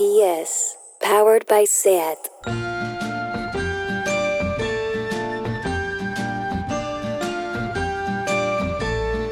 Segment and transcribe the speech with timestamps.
[0.00, 2.16] PS, powered by SAT.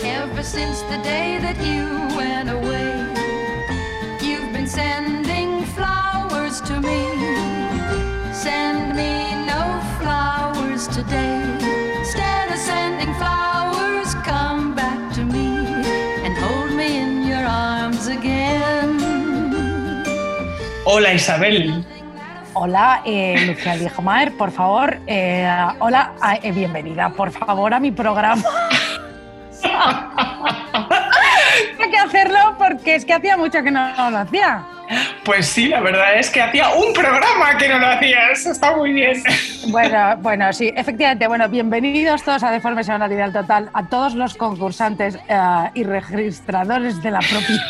[0.04, 2.07] Ever since the day that you
[20.98, 21.86] Hola Isabel.
[22.54, 24.98] Hola, eh, Lucía Ligmaer, por favor.
[25.06, 28.42] eh, hola, ah, eh, bienvenida, por favor, a mi programa.
[31.80, 34.64] Hay que hacerlo porque es que hacía mucho que no lo hacía.
[35.24, 38.44] Pues sí, la verdad es que hacía un programa que no lo hacías.
[38.46, 39.22] Está muy bien.
[39.68, 41.28] Bueno, bueno, sí, efectivamente.
[41.28, 47.10] Bueno, bienvenidos todos a Deforme Semanalidad Total, a todos los concursantes eh, y registradores de
[47.12, 47.62] la propia.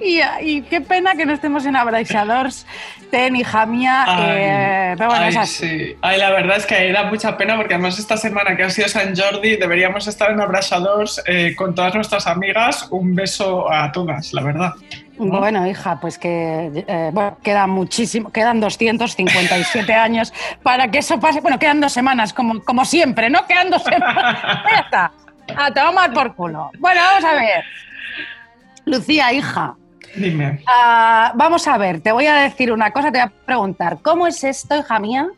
[0.00, 2.66] Y, y qué pena que no estemos en Abraixadors,
[3.10, 4.06] Ten, hija mía.
[4.08, 5.68] eh, pero bueno, ay, es así.
[5.68, 5.96] sí.
[6.00, 8.88] Ay, la verdad es que da mucha pena porque además esta semana que ha sido
[8.88, 12.86] San Jordi deberíamos estar en Abrasadors eh, con todas nuestras amigas.
[12.90, 14.72] Un beso a todas, la verdad.
[15.18, 20.32] Bueno, hija, pues que eh, bueno, queda muchísimo, quedan 257 años
[20.62, 21.40] para que eso pase.
[21.40, 23.46] Bueno, quedan dos semanas, como, como siempre, ¿no?
[23.46, 24.38] Quedan dos semanas.
[24.70, 25.12] Ya está.
[25.56, 26.70] A tomar por culo.
[26.78, 27.64] Bueno, vamos a ver.
[28.84, 29.74] Lucía, hija.
[30.16, 30.60] Dime.
[30.66, 34.26] ah, vamos a ver, te voy a decir una cosa, te voy a preguntar, ¿cómo
[34.26, 35.28] es esto, hija mía,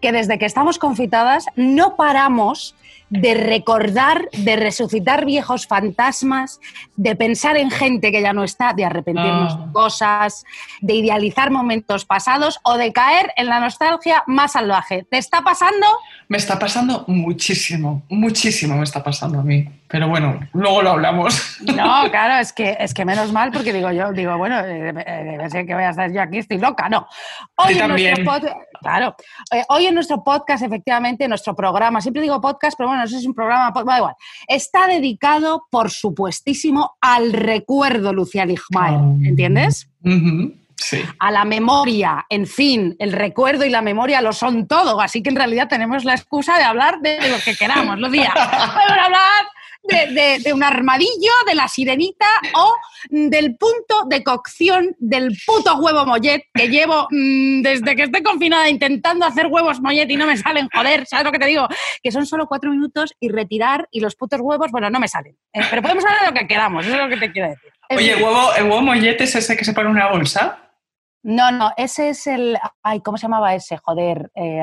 [0.00, 2.74] que desde que estamos confitadas no paramos
[3.10, 6.60] de recordar, de resucitar viejos fantasmas,
[6.96, 9.66] de pensar en gente que ya no está, de arrepentirnos Ah.
[9.66, 10.44] de cosas,
[10.80, 15.04] de idealizar momentos pasados o de caer en la nostalgia más salvaje?
[15.10, 15.86] ¿Te está pasando?
[16.28, 19.68] Me está pasando muchísimo, muchísimo me está pasando a mí.
[19.92, 21.58] Pero bueno, luego lo hablamos.
[21.60, 25.24] No, claro, es que, es que menos mal, porque digo yo, digo, bueno, eh, eh,
[25.24, 27.06] debe ser que voy a estar yo aquí, estoy loca, no.
[27.56, 28.26] Hoy en nuestro también.
[28.26, 29.14] pod- claro,
[29.52, 33.16] eh, hoy en nuestro podcast, efectivamente, nuestro programa, siempre digo podcast, pero bueno, no sé
[33.16, 34.14] si es un programa, da igual,
[34.48, 39.18] está dedicado, por supuestísimo, al recuerdo, Lucía Ligmaer, Oh.
[39.22, 39.90] ¿entiendes?
[40.76, 41.00] Sí.
[41.20, 45.28] a la memoria, en fin, el recuerdo y la memoria lo son todo, así que
[45.30, 48.32] en realidad tenemos la excusa de hablar de lo que queramos, Lucía.
[48.34, 49.46] Podemos hablar
[49.82, 52.74] de, de- de un armadillo, de la sirenita o
[53.10, 58.68] del punto de cocción del puto huevo mollet que llevo mm, desde que estoy confinada
[58.68, 61.66] intentando hacer huevos mollet y no me salen, joder, ¿sabes lo que te digo?
[62.02, 65.36] Que son solo cuatro minutos y retirar y los putos huevos, bueno, no me salen.
[65.52, 67.70] Eh, pero podemos hablar de lo que queramos, eso es lo que te quiero decir.
[67.90, 68.18] Oye, fin.
[68.18, 70.58] ¿el huevo, ¿el huevo mollete es ese que se pone en una bolsa?
[71.24, 72.58] No, no, ese es el.
[72.82, 73.76] Ay, ¿cómo se llamaba ese?
[73.76, 74.32] Joder.
[74.34, 74.60] eh,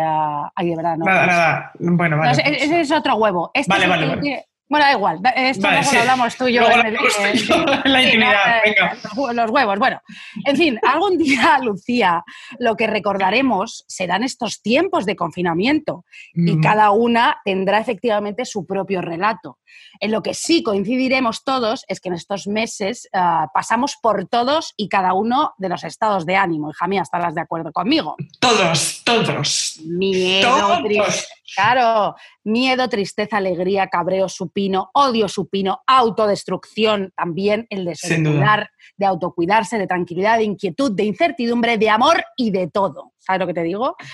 [0.55, 1.05] ay, de verdad, no.
[1.05, 1.71] nada, nada.
[1.79, 2.31] Bueno, No, vale.
[2.33, 3.49] ese, ese es otro huevo.
[3.53, 4.45] Este Vale, es vale.
[4.69, 5.19] Bueno, da igual.
[5.35, 5.95] Esto Vale, luego sí.
[5.95, 6.61] lo hablamos tú y yo.
[6.61, 8.93] Luego en el- eh, yo la intimidad, eh, venga.
[8.93, 9.79] Los, hue- los huevos.
[9.79, 9.99] Bueno,
[10.45, 12.23] en fin, algún día, Lucía,
[12.59, 16.61] lo que recordaremos serán estos tiempos de confinamiento y Mm.
[16.61, 19.57] cada una tendrá efectivamente su propio relato.
[19.99, 24.73] En lo que sí coincidiremos todos es que en estos meses ah, pasamos por todos
[24.77, 26.69] y cada uno de los estados de ánimo.
[26.71, 28.15] Hija mía, estarás de acuerdo conmigo.
[28.39, 29.79] Todos, todos.
[29.85, 31.27] Miedo, Todos.
[31.55, 38.35] Claro, miedo, tristeza, alegría, cabreo supino, odio supino, autodestrucción, también el de Sin duda.
[38.35, 43.13] cuidar, de autocuidarse, de tranquilidad, de inquietud, de incertidumbre, de amor y de todo.
[43.17, 43.95] ¿Sabes lo que te digo?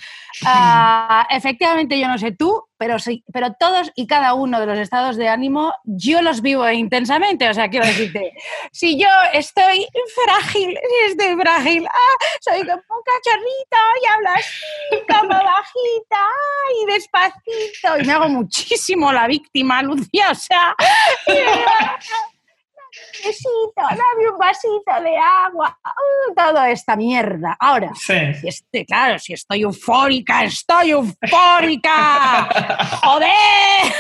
[0.46, 4.78] Ah, efectivamente, yo no sé tú, pero sí, pero todos y cada uno de los
[4.78, 7.50] estados de ánimo yo los vivo intensamente.
[7.50, 8.34] O sea, quiero decirte,
[8.72, 9.88] si yo estoy
[10.24, 16.26] frágil, si estoy frágil, ah, soy como un cachorrito y hablo así, como bajita
[16.82, 18.00] y despacito.
[18.00, 20.32] Y me hago muchísimo la víctima, Lucía.
[20.32, 20.76] O sea,
[23.24, 27.56] besito, dame un vasito de agua, uh, toda esta mierda.
[27.60, 28.34] Ahora, Sí.
[28.42, 32.48] si estoy, claro, si estoy eufórica, estoy eufórica.
[33.04, 33.94] ¡Joder!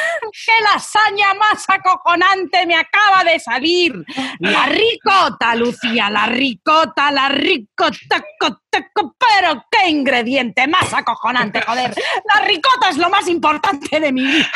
[0.45, 4.05] ¡Qué lasaña más acojonante me acaba de salir!
[4.39, 8.23] La ricota, Lucía, la ricota, la ricota,
[9.17, 11.93] pero qué ingrediente más acojonante, joder.
[12.33, 14.51] La ricota es lo más importante de mi vida.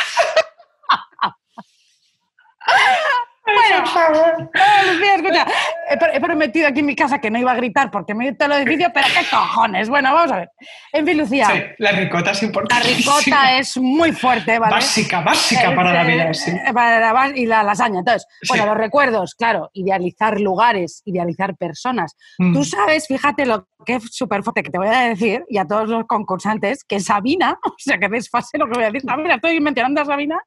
[3.54, 5.46] Bueno, eh, Lucía, escucha,
[5.90, 8.26] he, pr- he prometido aquí en mi casa que no iba a gritar porque me
[8.26, 9.90] he ido el edificio, pero qué cojones.
[9.90, 10.50] Bueno, vamos a ver.
[10.94, 12.88] En fin, Lucía, Sí, la ricota es la importante.
[12.88, 14.76] ricota es muy fuerte, ¿vale?
[14.76, 16.52] Básica, básica para la vida, sí.
[16.52, 18.00] Eh, la y la lasaña.
[18.00, 18.70] Entonces, bueno, Sí.
[18.70, 22.16] los recuerdos, claro, idealizar lugares, idealizar personas.
[22.38, 22.54] Mm.
[22.54, 25.66] Tú sabes, fíjate lo que es súper fuerte que te voy a decir, y a
[25.66, 29.36] todos los concursantes, que Sabina, o sea, que desfase lo que voy a decir, Sabina,
[29.36, 30.38] estoy mencionando a Sabina,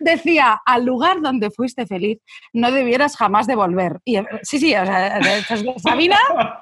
[0.00, 2.18] decía, al lugar donde fuiste feliz,
[2.52, 4.00] no debieras jamás devolver.
[4.04, 5.20] Y, eh, sí, sí, o sea,
[5.82, 6.18] Sabina.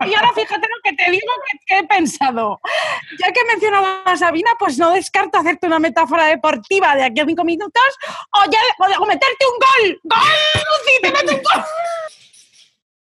[0.06, 1.32] Y ahora fíjate lo que te digo
[1.66, 2.60] que, he pensado.
[3.19, 7.20] Ya que he mencionado a Sabina, pues no descarto hacerte una metáfora deportiva de aquí
[7.20, 7.82] a cinco minutos
[8.32, 10.00] o, ya, o, o meterte un gol.
[10.04, 10.19] ¡Gol,
[10.54, 11.00] Lucy!
[11.02, 11.64] ¡Te meto un gol!
[11.64, 13.02] Ya está, Ay, por favor.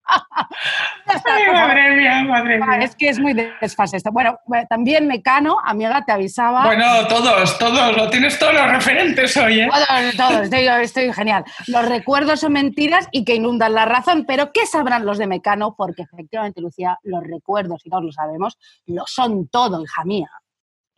[1.52, 2.84] Madre mía, madre Ah, mía.
[2.84, 4.10] Es que es muy desfase esto.
[4.12, 6.64] Bueno, bueno, también Mecano, amiga, te avisaba.
[6.64, 9.68] Bueno, todos, todos, lo tienes todos los referentes hoy, ¿eh?
[9.72, 11.44] Todos, todos, estoy, estoy genial.
[11.66, 15.74] Los recuerdos son mentiras y que inundan la razón, pero ¿qué sabrán los de Mecano?
[15.76, 20.30] Porque efectivamente, Lucía, los recuerdos, y todos lo sabemos, lo son todo, hija mía.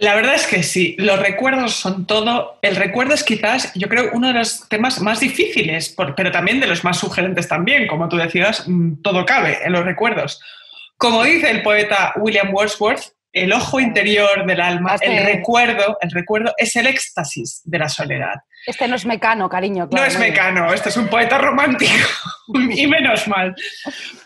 [0.03, 2.59] La verdad es que sí, los recuerdos son todo.
[2.61, 6.59] El recuerdo es quizás, yo creo, uno de los temas más difíciles, por- pero también
[6.59, 7.87] de los más sugerentes también.
[7.87, 10.41] Como tú decías, mm, todo cabe en los recuerdos.
[10.97, 16.11] Como dice el poeta William Wordsworth, el ojo interior del alma, Este- el recuerdo, el
[16.11, 18.35] recuerdo es el éxtasis de la soledad.
[18.67, 19.89] Este no es Mecano, cariño.
[19.93, 22.09] No es mecano, este es un poeta romántico.
[22.77, 23.55] y menos mal.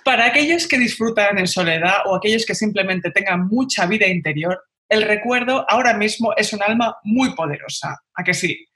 [0.04, 5.02] Para aquellos que disfrutan en soledad o aquellos que simplemente tengan mucha vida interior, el
[5.02, 8.00] recuerdo ahora mismo es un alma muy poderosa.
[8.14, 8.66] ¿A que sí?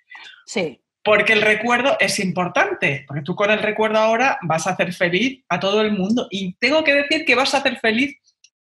[0.47, 4.93] Sí, Porque el recuerdo es importante, porque tú con el recuerdo ahora vas a hacer
[4.93, 8.15] feliz a todo el mundo y tengo que decir que vas a hacer feliz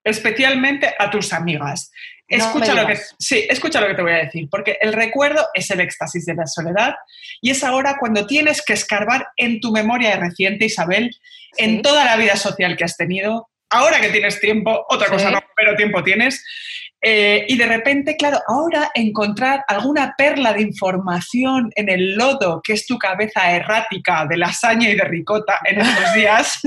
[0.04, 1.90] especialmente a tus amigas.
[2.28, 5.48] No Escucha lo que, sí, escucha lo que te voy a decir, porque el recuerdo
[5.52, 6.94] es el éxtasis de la soledad
[7.42, 11.10] y es ahora cuando tienes que escarbar en tu memoria reciente, Isabel,
[11.52, 11.64] Sí.
[11.64, 15.12] en toda la vida social que has tenido, ahora que tienes tiempo, otra Sí.
[15.14, 16.44] cosa no, pero tiempo tienes,
[17.02, 22.74] eh, y de repente, claro, ahora encontrar alguna perla de información en el lodo que
[22.74, 26.60] es tu cabeza errática de lasaña y de ricota en estos días,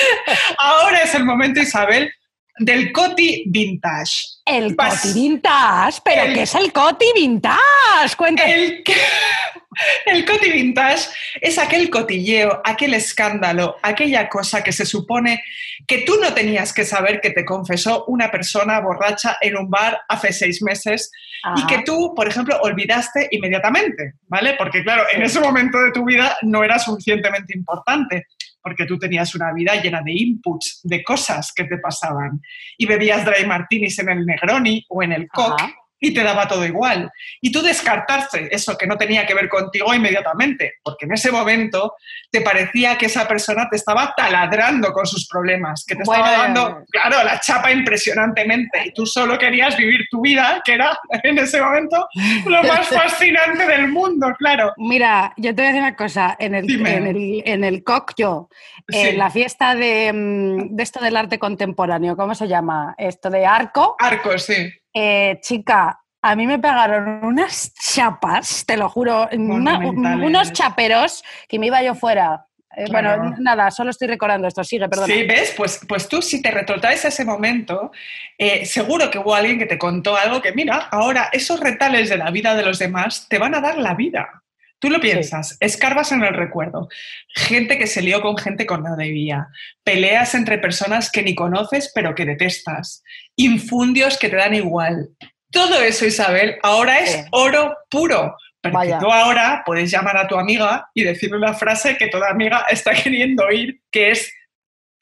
[0.58, 2.10] ahora es el momento, Isabel,
[2.58, 4.12] del coti vintage.
[4.46, 6.00] el Pas- Coti Vintage.
[6.04, 8.16] ¿Pero el- qué es el Coti Vintage?
[8.16, 8.54] Cuéntame.
[8.54, 8.84] El,
[10.06, 11.08] el coti vintage
[11.40, 15.42] es aquel cotilleo, aquel escándalo, aquella cosa que se supone
[15.86, 20.00] que tú no tenías que saber que te confesó una persona borracha en un bar
[20.08, 21.10] hace seis meses
[21.56, 24.54] y que tú, por ejemplo, olvidaste inmediatamente, ¿vale?
[24.56, 28.26] Porque claro, en ese momento de tu vida no era suficientemente importante,
[28.64, 32.40] porque tú tenías una vida llena de inputs, de cosas que te pasaban.
[32.78, 35.83] Y bebías dry martinis en el Negroni o en el Coke Ajá.
[36.04, 37.10] Y te daba todo igual.
[37.40, 41.94] Y tú descartaste eso que no tenía que ver contigo inmediatamente, porque en ese momento
[42.30, 46.42] te parecía que esa persona te estaba taladrando con sus problemas, que te Bueno, estaba
[46.42, 51.38] dando, claro, la chapa impresionantemente y tú solo querías vivir tu vida, que era en
[51.38, 52.06] ese momento
[52.46, 54.72] lo más fascinante del mundo, claro.
[54.76, 56.36] Mira, yo te voy a decir una cosa.
[56.38, 56.96] En el, Dime.
[56.96, 58.48] en el, en el COC, yo,
[58.88, 59.16] en Sí.
[59.16, 62.94] la fiesta de, mm, de esto del arte contemporáneo, ¿cómo se llama?
[62.98, 64.70] Esto de arco, Arcos, sí.
[64.94, 69.78] Eh, chica, a mí me pegaron unas chapas, te lo juro, una-
[70.26, 72.46] unos chaperos que me iba yo fuera.
[72.76, 73.18] Eh, Claro.
[73.20, 74.64] Bueno, nada, solo estoy recordando esto.
[74.64, 75.06] Sigue, perdón.
[75.06, 75.52] Sí, ¿ves?
[75.56, 77.92] Pues, pues tú, si te retrotraes a ese momento,
[78.38, 82.16] eh, seguro que hubo alguien que te contó algo que, mira, ahora esos retales de
[82.16, 84.42] la vida de los demás te van a dar la vida.
[84.84, 86.88] Tú lo piensas, escarbas en el recuerdo.
[87.34, 89.48] Gente que se lió con gente que no debía.
[89.82, 93.02] Peleas entre personas que ni conoces pero que detestas.
[93.34, 95.08] Infundios que te dan igual.
[95.50, 97.20] Todo eso, Isabel, ahora es Sí.
[97.30, 98.36] oro puro.
[98.60, 98.98] Porque Vaya.
[98.98, 102.92] tú ahora puedes llamar a tu amiga y decirle una frase que toda amiga está
[103.02, 104.30] queriendo oír, que es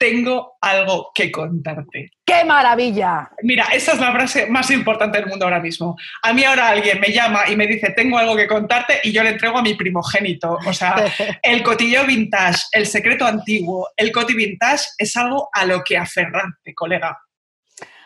[0.03, 2.11] tengo algo que contarte.
[2.25, 3.29] ¡Qué maravilla!
[3.41, 5.95] Mira, esa es la frase más importante del mundo ahora mismo.
[6.21, 9.23] A mí ahora alguien me llama y me dice, tengo algo que contarte y yo
[9.23, 10.59] le entrego a mi primogénito.
[10.65, 11.05] O sea,
[11.41, 16.73] el cotillo vintage, el secreto antiguo, el coti vintage es algo a lo que aferrarte,
[16.75, 17.17] colega.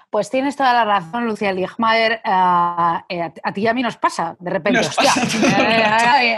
[0.10, 2.22] Pues tienes toda la razón, Lucía Ligmaer.
[2.24, 3.06] a,
[3.44, 4.80] a ti y a mí nos pasa, de repente.
[4.80, 6.32] Nos hostia, pasa eh,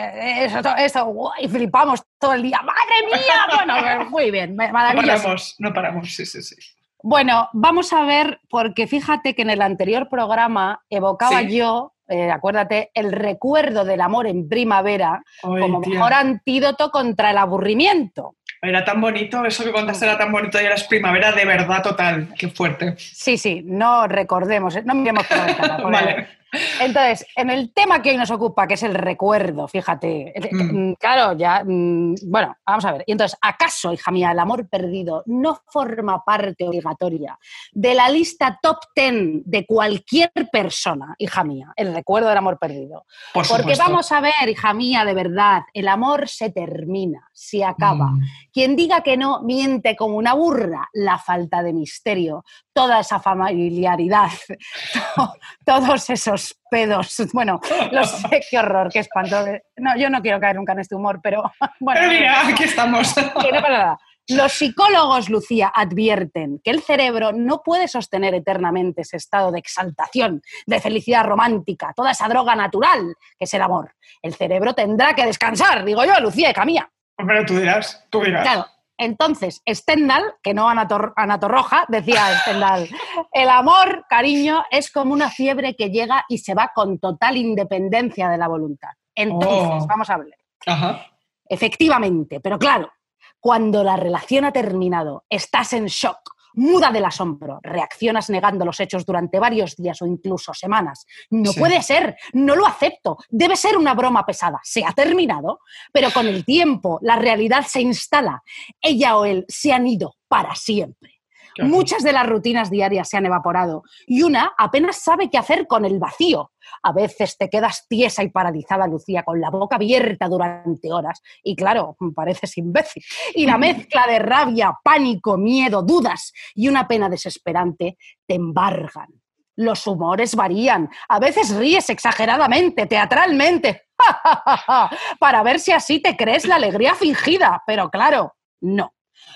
[0.43, 2.59] eh, eso, eso, guay, flipamos todo el día.
[2.63, 3.65] ¡Madre mía!
[3.65, 5.17] Bueno, muy bien, No maravilloso.
[5.23, 6.55] paramos, no paramos, sí, sí, sí.
[7.01, 11.55] Bueno, vamos a ver, porque fíjate que en el anterior programa evocaba Sí.
[11.57, 15.93] yo, eh, acuérdate, el recuerdo del amor en primavera como tía.
[15.93, 18.35] mejor antídoto contra el aburrimiento.
[18.61, 21.81] Era tan bonito, eso que contaste era tan bonito y ahora es primavera de verdad
[21.81, 22.27] total.
[22.37, 22.95] Qué fuerte.
[22.97, 25.77] Sí, sí, no recordemos, eh, no miremos por la ventana.
[25.83, 26.38] Vale.
[26.79, 30.89] Entonces, en el tema que hoy nos ocupa, que es el recuerdo, fíjate, Mm.
[30.91, 33.03] mm, claro, ya, mm, bueno, vamos a ver.
[33.05, 37.38] Y entonces, ¿acaso, hija mía, el amor perdido no forma parte obligatoria
[37.71, 43.05] de la lista top 10 de cualquier persona, hija mía, el recuerdo del amor perdido?
[43.33, 48.07] Por Porque vamos a ver, hija mía, de verdad, el amor se termina, se acaba.
[48.07, 48.21] Mm.
[48.53, 52.43] Quien diga que no miente como una burra, la falta de misterio,
[52.74, 54.29] toda esa familiaridad,
[55.15, 55.33] to-
[55.65, 57.15] todos esos pedos.
[57.33, 57.59] Bueno,
[57.91, 59.45] los sé, qué horror, qué espanto.
[59.77, 61.43] No, yo no quiero caer nunca en este humor, pero
[61.79, 62.01] bueno.
[62.01, 63.13] Pero mira, aquí estamos.
[63.13, 63.99] que no pasa nada.
[64.29, 70.43] Los psicólogos, Lucía, advierten que el cerebro no puede sostener eternamente ese estado de exaltación,
[70.67, 73.95] de felicidad romántica, toda esa droga natural que es el amor.
[74.21, 76.88] El cerebro tendrá que descansar, digo yo, Lucía y Camilla.
[77.17, 78.43] Pero tú dirás, tú dirás.
[78.43, 78.65] Claro,
[78.99, 82.87] entonces, Stendhal, que no Anator- Anatorroja, decía Stendhal,
[83.31, 88.29] el amor, cariño, es como una fiebre que llega y se va con total independencia
[88.29, 88.89] de la voluntad.
[89.15, 89.87] Entonces, Oh.
[89.87, 90.37] vamos a hablar.
[90.67, 91.05] Ajá.
[91.47, 92.91] Efectivamente, pero claro,
[93.39, 96.19] cuando la relación ha terminado, estás en shock,
[96.53, 101.05] muda del asombro, reaccionas negando los hechos durante varios días o incluso semanas.
[101.29, 101.59] No Sí.
[101.59, 104.59] puede ser, no lo acepto, debe ser una broma pesada.
[104.63, 105.59] Se ha terminado,
[105.91, 108.41] pero con el tiempo la realidad se instala.
[108.81, 111.18] Ella o él se han ido para siempre.
[111.63, 115.85] Muchas de las rutinas diarias se han evaporado y una apenas sabe qué hacer con
[115.85, 116.51] el vacío.
[116.83, 121.21] A veces te quedas tiesa y paralizada, Lucía, con la boca abierta durante horas.
[121.43, 123.03] Y claro, pareces imbécil.
[123.33, 129.07] Y la mezcla de rabia, pánico, miedo, dudas y una pena desesperante te embargan.
[129.55, 130.89] Los humores varían.
[131.09, 133.87] A veces ríes exageradamente, teatralmente,
[135.19, 137.61] para ver si así te crees la alegría fingida.
[137.67, 138.93] Pero claro, no.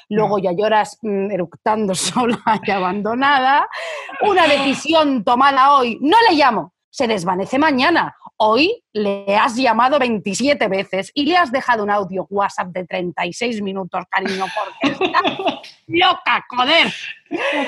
[0.10, 3.68] Luego ya lloras mm, eructando sola y abandonada.
[4.22, 8.16] Una decisión tomada hoy, no le llamo, se desvanece mañana.
[8.38, 13.62] Hoy le has llamado 27 veces y le has dejado un audio WhatsApp de 36
[13.62, 15.22] minutos, cariño, porque está
[15.88, 16.94] loca, joder.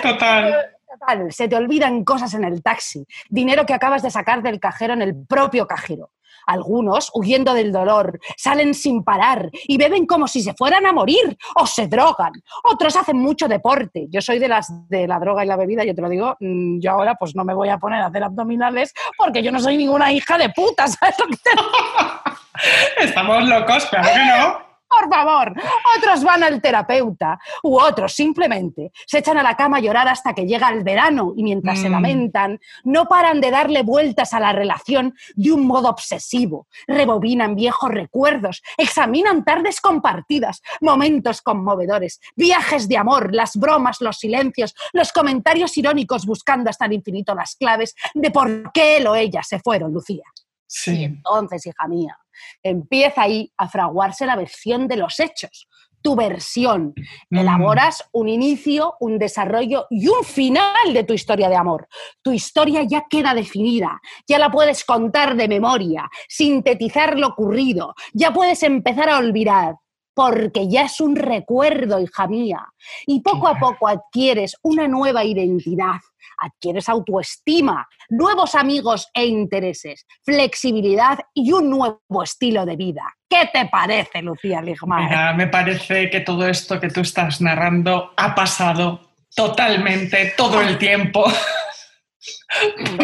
[0.01, 0.55] Total.
[0.91, 4.93] Total, se te olvidan cosas en el taxi, dinero que acabas de sacar del cajero
[4.93, 6.11] en el propio cajero.
[6.45, 11.37] Algunos, huyendo del dolor, salen sin parar y beben como si se fueran a morir
[11.55, 12.31] o se drogan.
[12.63, 14.07] Otros hacen mucho deporte.
[14.09, 16.79] Yo soy de las de la droga y la bebida, yo te lo digo, mm,
[16.79, 19.77] yo ahora pues no me voy a poner a hacer abdominales porque yo no soy
[19.77, 21.51] ninguna hija de puta, ¿sabes lo que te
[23.05, 24.64] Estamos locos, claro que no.
[24.99, 25.53] Por favor,
[25.97, 30.33] otros van al terapeuta u otros simplemente se echan a la cama a llorar hasta
[30.33, 31.91] que llega el verano y mientras se Mm.
[31.91, 37.89] lamentan no paran de darle vueltas a la relación de un modo obsesivo, rebobinan viejos
[37.91, 45.77] recuerdos, examinan tardes compartidas, momentos conmovedores, viajes de amor, las bromas, los silencios, los comentarios
[45.77, 49.91] irónicos buscando hasta el infinito las claves de por qué él o ella se fueron,
[49.93, 50.23] Lucía.
[50.27, 51.03] Y Sí.
[51.03, 52.17] entonces, hija mía,
[52.63, 55.67] empieza ahí a fraguarse la versión de los hechos,
[56.05, 56.93] tu versión.
[57.31, 57.37] Mm.
[57.39, 61.87] Elaboras un inicio, un desarrollo y un final de tu historia de amor.
[62.21, 68.31] Tu historia ya queda definida, ya la puedes contar de memoria, sintetizar lo ocurrido, ya
[68.31, 69.75] puedes empezar a olvidar.
[70.15, 72.65] Porque ya es un recuerdo, hija mía.
[73.05, 75.99] Y poco a poco adquieres una nueva identidad,
[76.37, 83.03] adquieres autoestima, nuevos amigos e intereses, flexibilidad y un nuevo estilo de vida.
[83.29, 85.09] ¿Qué te parece, Lucía Ligmaer?
[85.09, 89.01] Mira, me parece que todo esto que tú estás narrando ha pasado
[89.35, 91.25] totalmente todo el tiempo.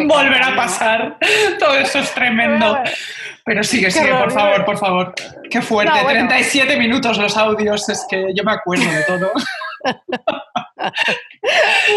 [0.08, 1.18] Volverá a pasar.
[1.60, 2.78] Todo eso es tremendo.
[3.46, 5.14] Pero sigue, sigue, por favor, por favor.
[5.50, 5.94] Qué fuerte.
[5.98, 6.28] No, bueno.
[6.28, 9.32] 37 minutos los audios, es que yo me acuerdo de todo.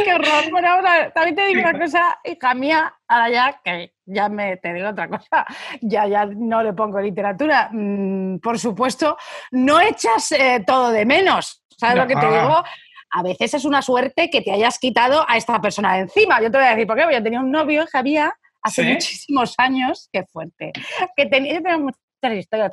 [0.05, 0.51] Qué horror.
[0.51, 4.73] Bueno, ahora también te digo una cosa, hija mía, ahora ya que ya me te
[4.73, 5.45] digo otra cosa,
[5.81, 7.69] ya ya no le pongo literatura.
[7.73, 9.17] Mm, por supuesto,
[9.53, 11.63] no echas eh, todo de menos.
[11.77, 12.03] ¿Sabes No.
[12.03, 12.65] lo que te digo?
[13.17, 16.43] A veces es una suerte que te hayas quitado a esta persona de encima.
[16.43, 17.03] Yo te voy a decir por qué.
[17.03, 18.89] Porque yo tenía un novio, Javier, hace ¿Sí?
[18.93, 20.73] muchísimos años, qué fuerte,
[21.17, 22.01] que tenía, yo tenía muchas
[22.33, 22.71] historias,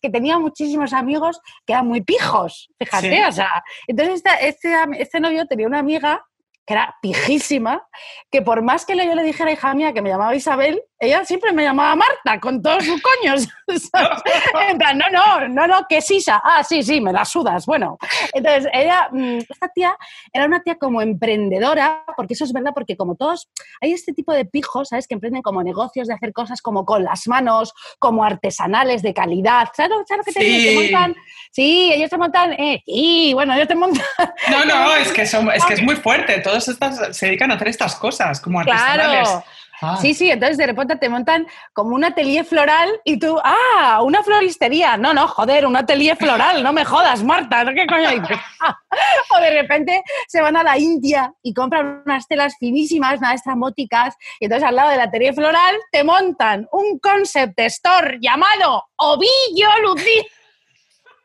[0.00, 3.22] que tenía muchísimos amigos que eran muy pijos, fíjate, Sí.
[3.28, 6.24] o sea, entonces esta- este, este novio tenía una amiga
[6.66, 7.86] que era pijísima,
[8.30, 11.52] que por más que yo le dijera, hija mía, que me llamaba Isabel, ella siempre
[11.52, 13.48] me llamaba Marta, con todos sus coños.
[13.66, 14.22] ¿sabes?
[14.70, 16.40] en plan, no, no, no, no, que es Isa.
[16.44, 17.66] Ah, sí, sí, me la sudas.
[17.66, 17.98] Bueno,
[18.32, 19.96] entonces ella, mm, esta tía
[20.32, 23.48] era una tía como emprendedora, porque eso es verdad, porque como todos,
[23.80, 25.06] hay este tipo de pijos, ¿sabes?
[25.06, 29.68] Que emprenden como negocios de hacer cosas como con las manos, como artesanales de calidad.
[29.74, 30.58] ¿Sabes lo, sabes lo que te digo?
[30.58, 30.64] Sí.
[30.64, 31.16] Que montan,
[31.50, 34.04] sí, ellos te montan, eh, y bueno, ellos te montan
[34.50, 36.40] No, no, es que, son, es que es muy fuerte.
[36.40, 39.28] Todos estas, se dedican a hacer estas cosas, como artesanales.
[39.28, 39.44] Claro.
[40.00, 44.22] Sí, sí, entonces de repente te montan como un atelier floral y tú, ah, una
[44.22, 44.96] floristería.
[44.96, 47.72] No, no, joder, un atelier floral, no me jodas, Marta, ¿no?
[47.72, 48.38] ¿qué coño dices?
[49.30, 54.14] o de repente se van a la India y compran unas telas finísimas, unas estrambóticas,
[54.40, 60.22] y entonces al lado del atelier floral te montan un concept store llamado Ovillo Lucía.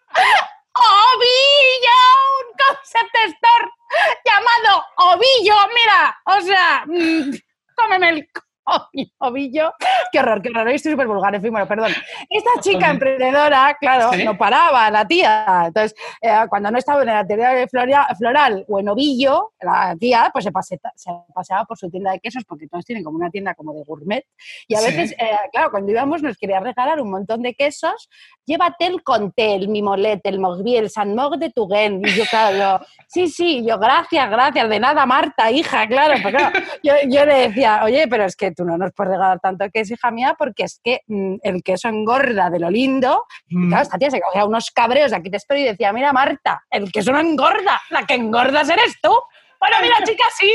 [0.79, 1.99] Ovillo,
[2.39, 3.69] un concept store
[4.25, 7.31] llamado Ovillo, mira, o sea, mm,
[7.75, 8.29] cómeme el
[8.93, 9.73] mi ovillo.
[10.11, 10.67] Qué horror, qué horror.
[10.67, 11.91] Hoy estoy súper vulgar, en fin, bueno, perdón.
[12.29, 14.23] Esta chica emprendedora, claro, Sí.
[14.23, 15.63] no paraba, la tía.
[15.67, 20.29] Entonces, eh, cuando no estaba en la de floria- floral o en ovillo, la tía
[20.31, 23.29] pues se, pase- se paseaba por su tienda de quesos, porque todos tienen como una
[23.29, 24.25] tienda como de gourmet.
[24.67, 24.85] Y a Sí.
[24.87, 28.09] veces, eh, claro, cuando íbamos nos quería regalar un montón de quesos.
[28.45, 32.01] Llévate el Conté, el Mimolet, el Mogri, el San Mog de Tuguen.
[32.05, 36.15] Y yo, claro, yo, sí, sí, yo, gracias, gracias, de nada, Marta, hija, claro.
[36.23, 39.39] Pero claro, yo, yo le decía, oye, pero es que tú no nos puedes regalar
[39.39, 43.25] tanto queso, hija mía, porque es que mm, el queso engorda de lo lindo.
[43.47, 43.67] Y Mm.
[43.69, 46.63] claro, esta tía se cogía unos cabreos de aquí te espero y decía, mira, Marta,
[46.69, 49.11] el queso no engorda, la que engordas eres tú.
[49.61, 50.51] Bueno, mira, chica, sí.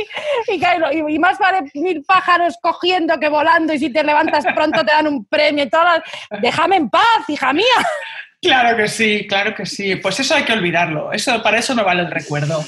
[0.49, 4.44] Y, claro, y- y más vale mil pájaros cogiendo que volando y si te levantas
[4.54, 7.64] pronto te dan un premio y todas las- Déjame en paz, hija mía.
[8.42, 9.96] Claro que sí, claro que sí.
[9.96, 11.11] Pues eso hay que olvidarlo.
[11.12, 12.62] Eso, para eso no vale el recuerdo.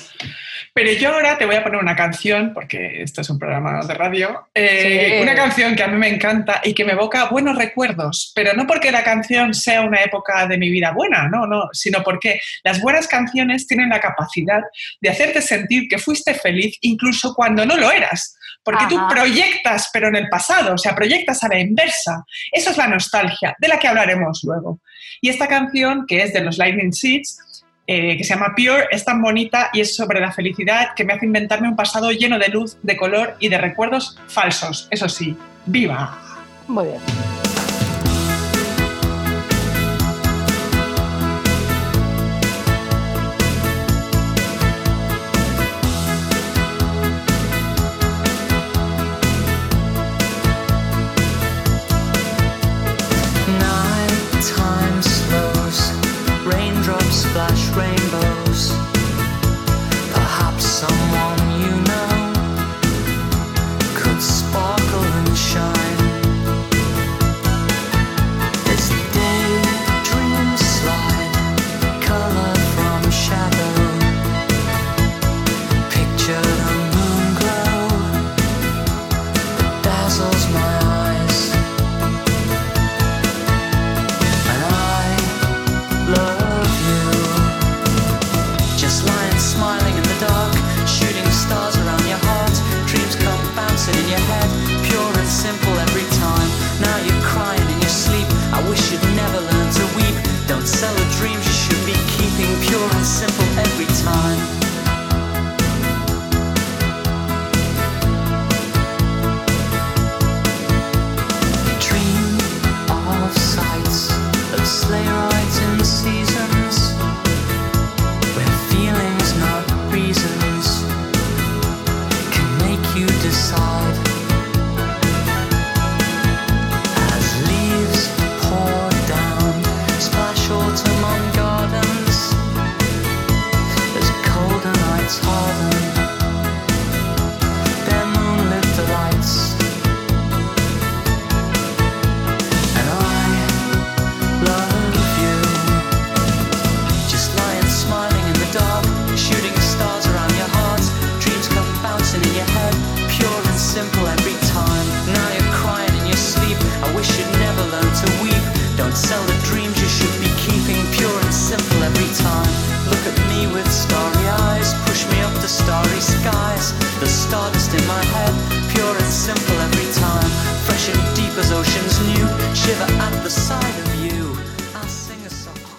[0.77, 3.95] Pero yo ahora te voy a poner una canción, porque esto es un programa de
[3.95, 5.23] radio, eh, Sí.
[5.23, 8.67] una canción que a mí me encanta y que me evoca buenos recuerdos, pero no
[8.67, 12.83] porque la canción sea una época de mi vida buena, no, no, sino porque las
[12.83, 14.61] buenas canciones tienen la capacidad
[15.01, 20.09] de hacerte sentir que fuiste feliz incluso cuando no lo eras, porque tú proyectas, pero
[20.09, 22.23] en el pasado, o sea, proyectas a la inversa.
[22.53, 24.81] Eso es la nostalgia, de la que hablaremos luego.
[25.23, 27.39] Y esta canción, que es de los Lightning Seeds,
[27.87, 31.13] eh, que se llama Pure, es tan bonita y es sobre la felicidad que me
[31.13, 34.89] hace inventarme un pasado lleno de luz, de color y de recuerdos falsos.
[34.91, 36.19] Eso sí, ¡viva!
[36.67, 37.36] Muy bien.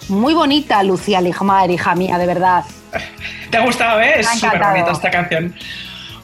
[0.08, 2.64] Muy bonita, Lucía Ligmaer, hija mía, de verdad.
[3.50, 4.20] ¿Te ha gustado, eh?
[4.20, 5.54] Es súper bonita esta canción.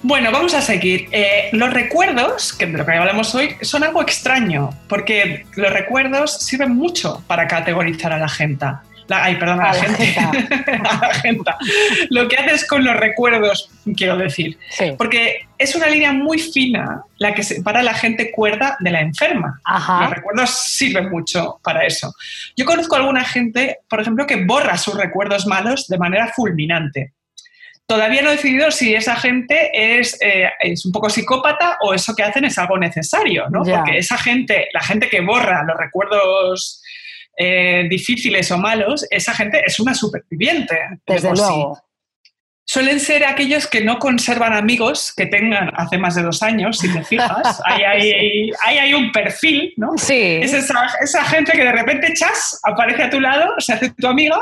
[0.03, 1.09] Bueno, vamos a seguir.
[1.13, 6.39] Eh, los recuerdos, que de lo que hablamos hoy, son algo extraño, porque los recuerdos
[6.41, 8.67] sirven mucho para categorizar a la gente.
[9.07, 10.17] La- ay, perdón, a la, A la gente.
[10.89, 11.51] a la gente.
[12.11, 14.59] Lo que haces con los recuerdos, quiero decir.
[14.71, 14.93] Sí.
[14.97, 19.01] Porque es una línea muy fina la que separa a la gente cuerda de la
[19.01, 19.61] enferma.
[19.65, 20.03] Ajá.
[20.03, 22.13] Los recuerdos sirven mucho para eso.
[22.57, 27.13] Yo conozco a alguna gente, por ejemplo, que borra sus recuerdos malos de manera fulminante.
[27.87, 32.15] Todavía no he decidido si esa gente es, eh, es un poco psicópata o eso
[32.15, 33.63] que hacen es algo necesario, ¿no?
[33.63, 33.77] Ya.
[33.77, 36.83] Porque esa gente, la gente que borra los recuerdos
[37.37, 40.75] eh, difíciles o malos, esa gente es una superviviente.
[41.07, 41.37] de Desde sí.
[41.37, 41.79] luego.
[42.67, 46.91] Suelen ser aquellos que no conservan amigos que tengan hace más de dos años, si
[46.91, 47.61] te fijas.
[47.67, 49.93] Ahí hay, ahí hay un perfil, ¿no?
[49.99, 50.39] Sí.
[50.43, 54.07] Es esa, esa gente que de repente chas, aparece a tu lado, se hace tu
[54.09, 54.39] amiga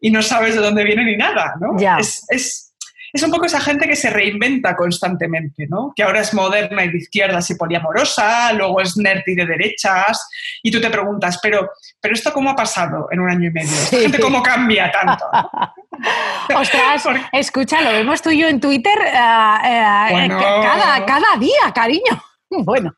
[0.00, 1.78] y no sabes de dónde viene ni nada, ¿no?
[1.78, 1.98] Ya.
[1.98, 2.71] Es, es-
[3.12, 5.92] es un poco esa gente que se reinventa constantemente, ¿no?
[5.94, 10.28] Que ahora es moderna y de izquierdas y poliamorosa, luego es nerd y de derechas,
[10.62, 11.70] y tú te preguntas, pero,
[12.00, 13.70] pero ¿esto cómo ha pasado en un año y medio?
[13.70, 14.02] ¿Esta Sí.
[14.02, 15.24] gente cómo cambia tanto?
[16.54, 20.38] Ostras, Porque- escucha, lo vemos tú y yo en Twitter eh, eh, Bueno.
[20.38, 22.02] que cada, cada día, cariño.
[22.54, 22.94] Bueno,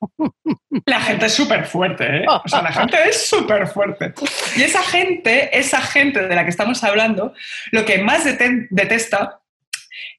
[0.85, 2.25] La gente es súper fuerte, ¿eh?
[2.27, 4.13] O sea, la gente es súper fuerte.
[4.57, 7.33] Y esa gente, esa gente de la que estamos hablando,
[7.71, 9.39] lo que más dete- detesta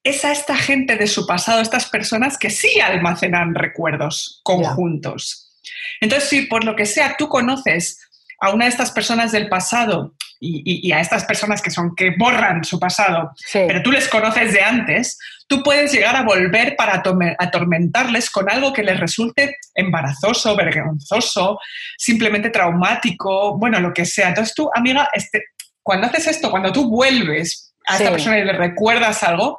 [0.06, 5.52] es a esta gente de su pasado, estas personas que sí almacenan recuerdos conjuntos.
[6.00, 8.00] Entonces, si por lo que sea tú conoces
[8.40, 11.96] a una de estas personas del pasado y, y- y a estas personas que son
[11.96, 13.62] que borran su pasado, sí.
[13.68, 17.02] pero tú les conoces de antes, tú puedes llegar a volver para
[17.40, 21.58] atormentarles con algo que les resulte embarazoso, vergonzoso,
[21.98, 24.30] simplemente traumático, bueno, lo que sea.
[24.30, 25.46] Entonces tú, amiga, este,
[25.82, 28.12] cuando haces esto, cuando tú vuelves a esta Sí.
[28.12, 29.58] persona y le recuerdas algo,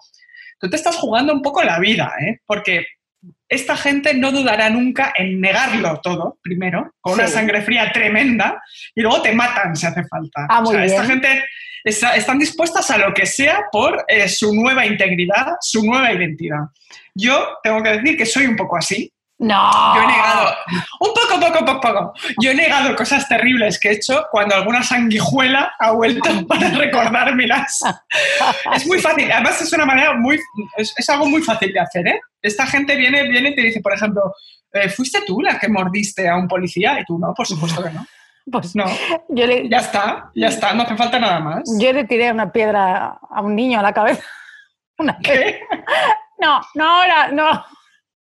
[0.59, 2.41] tú te estás jugando un poco la vida, ¿eh?
[2.47, 2.87] Porque
[3.49, 8.63] esta gente no dudará nunca en negarlo todo, primero, con una sangre fría tremenda,
[8.95, 10.47] y luego te matan si hace falta.
[10.49, 11.21] Ah, muy Esta bien.
[11.21, 11.45] gente
[11.85, 16.61] está- están dispuestas a lo que sea por eh, su nueva integridad, su nueva identidad.
[17.15, 19.11] Yo tengo que decir que soy un poco así.
[19.39, 19.95] No.
[19.95, 20.55] Yo he negado,
[21.01, 22.13] un poco, poco, poco, poco.
[22.41, 27.81] Yo he negado cosas terribles que he hecho cuando alguna sanguijuela ha vuelto para recordármelas.
[28.75, 30.41] Es muy fácil, además es una manera muy,
[30.77, 32.21] es, es algo muy fácil de hacer, ¿eh?
[32.41, 34.23] Esta gente viene, viene y te dice, por ejemplo,
[34.73, 36.99] eh, ¿fuiste tú la que mordiste a un policía?
[37.01, 38.07] Y tú, no, por supuesto que no.
[38.51, 38.85] Pues No,
[39.29, 41.63] yo le, ya está, ya está, no hace falta nada más.
[41.81, 44.23] yo le tiré una piedra a un niño a la cabeza.
[44.99, 45.19] Una.
[45.23, 45.61] ¿Qué?
[46.39, 47.65] No, no ahora, no.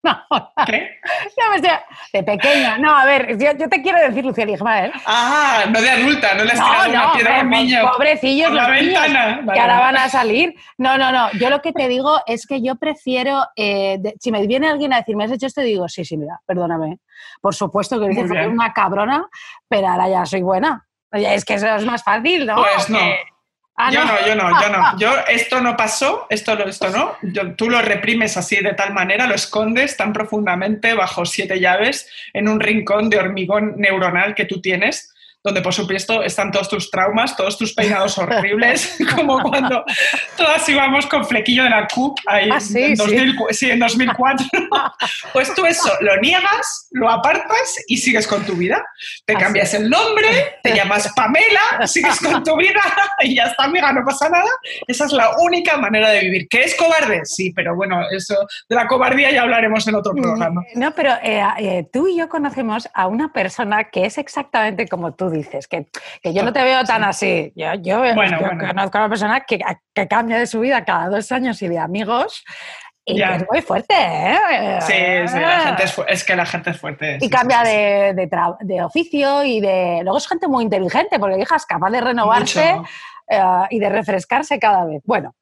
[0.05, 0.23] No,
[0.67, 0.99] ¿Qué?
[1.37, 1.61] no
[2.13, 2.77] de pequeña.
[2.77, 4.91] No, a ver, yo, yo te quiero decir, Lucía Ligmael.
[5.05, 7.57] Ah, no de adulta, no le has No, tirado una no, piedra a un no,
[7.57, 7.91] niño.
[7.91, 9.39] pobrecillos la niños, ventana.
[9.39, 9.85] que Vale, ahora vale.
[9.85, 10.53] van a salir.
[10.77, 11.31] No, no, no.
[11.39, 14.93] Yo lo que te digo es que yo prefiero, eh, de- si me viene alguien
[14.93, 15.61] a decir, ¿me has hecho esto?
[15.61, 16.99] Digo, sí, sí, mira, perdóname.
[17.41, 19.27] Por supuesto que dices, una cabrona,
[19.67, 20.85] pero ahora ya soy buena.
[21.11, 22.55] Oye, Es que eso es más fácil, ¿no?
[22.55, 22.99] Pues no.
[23.77, 24.97] Ah, yo no, yo no, yo no.
[24.99, 27.15] Yo, esto no pasó, esto, esto no.
[27.21, 32.09] Yo- tú lo reprimes así de tal manera, lo escondes tan profundamente bajo siete llaves
[32.33, 35.13] en un rincón de hormigón neuronal que tú tienes,
[35.45, 39.85] donde por supuesto están todos tus traumas, todos tus peinados horribles, como cuando
[40.35, 43.03] todas íbamos con flequillo de la CUP ahí Ah, sí, en, sí.
[43.03, 44.47] 2000 sí, en 2004.
[45.33, 48.83] pues tú eso lo niegas, lo apartas y sigues con tu vida.
[49.25, 52.81] Te Así cambias el nombre, te llamas Pamela, sigues con tu vida
[53.21, 54.49] y ya está, amiga, no pasa nada.
[54.87, 56.47] Esa es la única manera de vivir.
[56.49, 57.21] ¿Que es cobarde?
[57.25, 58.35] Sí, pero bueno, eso
[58.67, 60.63] de la cobardía ya hablaremos en otro programa.
[60.73, 65.13] No, pero eh, eh, tú y yo conocemos a una persona que es exactamente como
[65.13, 65.85] tú dices, que,
[66.21, 67.51] que yo no te veo tan así.
[67.55, 68.67] Yo, yo, Bueno, yo bueno.
[68.67, 69.59] conozco a una persona que,
[69.93, 72.43] que cambia de su vida cada dos años y de amigos
[73.07, 73.35] y Ya.
[73.35, 74.79] es muy fuerte, ¿eh?
[74.81, 74.93] Sí,
[75.31, 77.17] sí, la gente es, que la gente es fuerte.
[77.17, 78.29] Y sí, cambia sí, de, de
[78.61, 79.99] de oficio y de...
[80.01, 82.75] Luego es gente muy inteligente porque hija es capaz de renovarse
[83.29, 85.03] eh, y de refrescarse cada vez.
[85.05, 85.35] Bueno,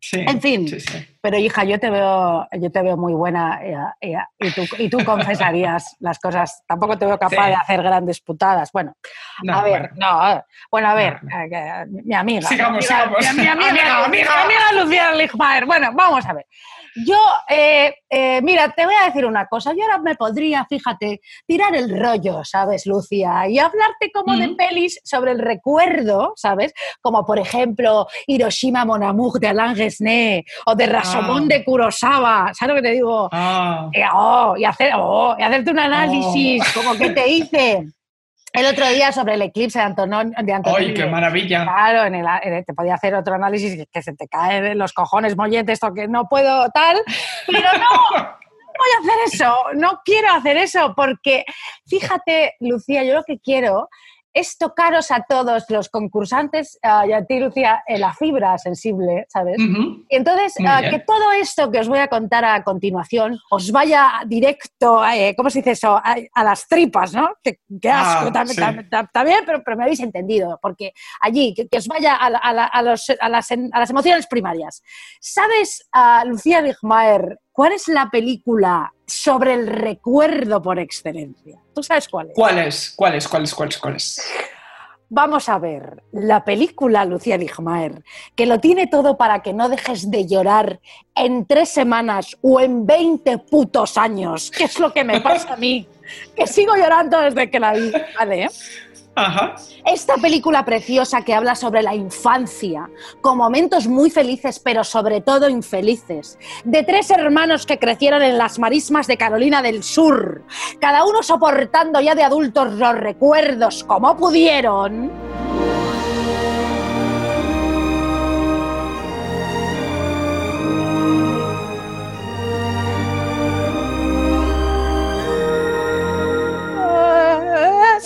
[0.00, 0.68] Sí, En fin.
[0.68, 1.16] sí, sí.
[1.20, 4.88] pero hija, yo te veo, yo te veo muy buena eh, eh, y, tú, y
[4.88, 6.62] tú confesarías las cosas.
[6.66, 8.70] Tampoco te veo capaz de hacer grandes putadas.
[8.72, 8.94] Bueno,
[9.42, 9.94] No, a ver, bueno.
[9.96, 12.48] no, bueno, a ver, No, eh, mi amiga.
[12.48, 13.34] Sigamos, mi amiga, sigamos.
[13.36, 14.30] Mi, mi amiga, Amiga, amiga.
[14.36, 15.66] mi amiga Lucía Ligmaer.
[15.66, 16.46] Bueno, vamos a ver.
[17.04, 17.18] Yo,
[17.50, 19.72] eh, eh, mira, te voy a decir una cosa.
[19.74, 23.48] Yo ahora me podría, fíjate, tirar el rollo, ¿sabes, Lucía?
[23.48, 26.72] Y hablarte como de pelis sobre el recuerdo, ¿sabes?
[27.02, 31.46] Como por ejemplo Hiroshima Mon Amour de Alain Resnais o de Rashomon Ah.
[31.48, 32.52] de Kurosawa.
[32.54, 33.28] ¿Sabes lo que te digo?
[33.30, 37.84] Ah, Eh, oh, y, hacer, oh, y hacerte un análisis, como que te hice
[38.56, 40.18] el otro día sobre el eclipse de Antonio.
[40.42, 41.62] De Antonio ¡Ay, qué maravilla!
[41.64, 44.76] Claro, en el, en el- te podía hacer otro análisis que, que se te caen
[44.78, 46.96] los cojones mollete, esto que no puedo tal,
[47.46, 48.36] pero no, no
[48.78, 51.44] voy a hacer eso, no quiero hacer eso, porque
[51.88, 53.88] fíjate, Lucía, yo lo que quiero
[54.38, 59.24] es tocaros a todos los concursantes ah, y a ti, Lucía, en la fibra sensible,
[59.30, 59.56] ¿sabes?
[59.58, 60.90] Y entonces, bien.
[60.90, 65.48] que todo esto que os voy a contar a continuación os vaya directo, eh, ¿cómo
[65.48, 65.96] se dice eso?
[65.96, 67.30] A, a las tripas, ¿no?
[67.42, 68.60] Que, que asco, Ah, sí.
[68.60, 72.38] tam- también, pero, pero me habéis entendido, porque allí, que, que os vaya a, la-
[72.38, 74.82] a la- a los- a las, en- a las emociones primarias.
[75.18, 75.88] ¿Sabes,
[76.26, 81.58] Lucía Ligmaer, cuál es la película sobre el recuerdo por excelencia?
[81.74, 82.34] ¿Tú sabes cuál es?
[82.34, 82.90] ¿Cuáles?
[82.96, 83.28] ¿Cuáles?
[83.28, 83.54] ¿Cuáles?
[83.54, 83.78] ¿Cuáles?
[83.78, 84.22] ¿Cuáles?
[85.08, 88.02] Vamos a ver la película Lucía Ligmaer,
[88.34, 90.80] que lo tiene todo para que no dejes de llorar
[91.14, 95.56] en tres semanas o en 20 putos años, que es lo que me pasa a
[95.56, 95.86] mí,
[96.34, 97.92] que sigo llorando desde que la vi.
[98.18, 98.48] Vale, ¿eh?
[99.84, 102.90] Esta película preciosa que habla sobre la infancia,
[103.22, 108.58] con momentos muy felices, pero sobre todo infelices, de tres hermanos que crecieron en las
[108.58, 110.42] marismas de Carolina del Sur,
[110.80, 115.75] cada uno soportando ya de adultos los recuerdos como pudieron.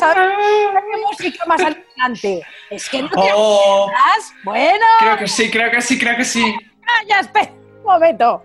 [0.00, 0.28] ¿Sabes?
[0.90, 2.42] ¿Qué música más alucinante?
[2.70, 4.32] Es que no te Oh, acuerdas.
[4.44, 6.54] Bueno, creo que sí, creo que sí, creo que sí.
[6.88, 8.42] Ah, ya espera un momento.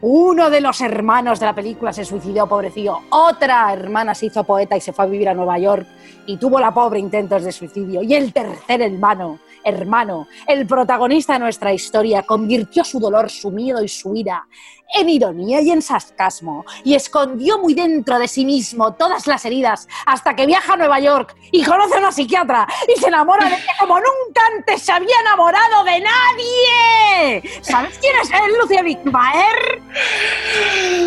[0.00, 3.00] Uno de los hermanos de la película se suicidó, pobrecillo.
[3.10, 5.86] Otra hermana se hizo poeta y se fue a vivir a Nueva York
[6.26, 8.02] y tuvo la pobre intentos de suicidio.
[8.02, 13.82] Y el tercer hermano, hermano, el protagonista de nuestra historia, convirtió su dolor, su miedo
[13.82, 14.46] y su ira
[14.94, 19.86] en ironía y en sarcasmo y escondió muy dentro de sí mismo todas las heridas
[20.06, 23.54] hasta que viaja a Nueva York y conoce a una psiquiatra y se enamora de
[23.56, 27.42] ella como nunca antes se había enamorado de nadie.
[27.62, 29.82] ¿Sabes quién es él, Lucia Wittmeier?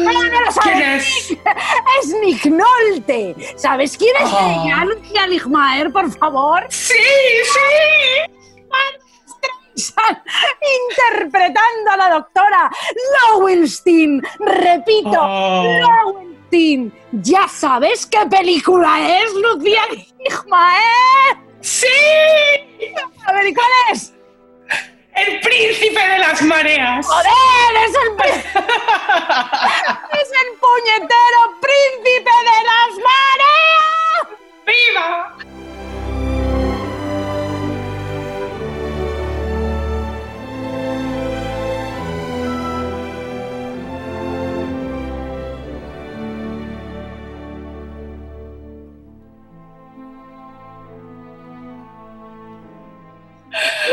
[0.07, 0.61] ¡Ah, no lo sabes!
[0.63, 1.31] ¿Quién es?
[2.03, 3.35] Es Nick Nolte.
[3.57, 4.63] ¿Sabes quién es Oh.
[4.65, 6.65] ella, Lucia Ligmaer, por favor?
[6.69, 8.31] Sí, sí.
[10.89, 12.69] Interpretando a la doctora
[13.31, 14.21] Lowenstein.
[14.39, 15.63] Repito, Oh.
[16.05, 16.93] Lowenstein.
[17.13, 19.81] ¿Ya sabes qué película es, Lucía
[20.19, 21.37] Ligmaer?
[21.61, 21.87] Sí.
[23.25, 24.13] A ver, ¿y cuál es?
[25.13, 27.05] El príncipe de las mareas.
[27.05, 27.85] ¡Joder!
[27.85, 28.29] ¡Es el, pri-
[30.21, 34.39] es el puñetero príncipe de las mareas!
[34.65, 35.35] ¡Viva!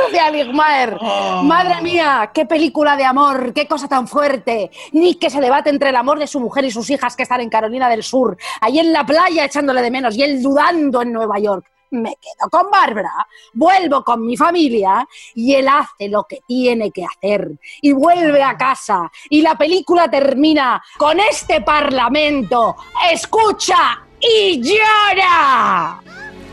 [0.08, 0.96] Lucía Ligmaer.
[1.00, 1.42] Oh.
[1.42, 4.70] Madre mía, qué película de amor, qué cosa tan fuerte.
[4.92, 7.40] Nick que se debate entre el amor de su mujer y sus hijas que están
[7.42, 11.12] en Carolina del Sur, ahí en la playa echándole de menos y él dudando en
[11.12, 11.66] Nueva York.
[11.90, 17.04] Me quedo con Bárbara, vuelvo con mi familia y él hace lo que tiene que
[17.04, 22.76] hacer y vuelve a casa y la película termina con este parlamento.
[23.10, 26.00] Escucha y llora.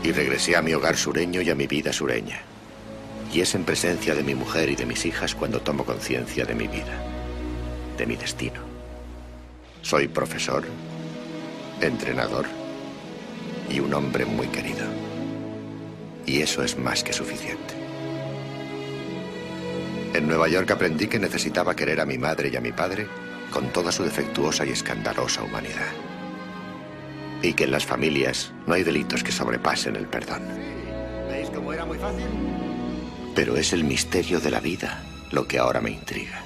[0.02, 2.45] Y regresé a mi hogar sureño y a mi vida sureña.
[3.32, 6.54] Y es en presencia de mi mujer y de mis hijas cuando tomo conciencia de
[6.54, 7.02] mi vida,
[7.98, 8.60] de mi destino.
[9.82, 10.64] Soy profesor,
[11.80, 12.46] entrenador
[13.70, 14.84] y un hombre muy querido.
[16.24, 17.74] Y eso es más que suficiente.
[20.14, 23.06] En Nueva York aprendí que necesitaba querer a mi madre y a mi padre
[23.50, 25.92] con toda su defectuosa y escandalosa humanidad.
[27.42, 30.42] Y que en las familias no hay delitos que sobrepasen el perdón.
[31.28, 32.26] ¿Veis cómo era muy fácil?
[33.36, 36.42] Pero es el misterio de la vida lo que ahora me intriga.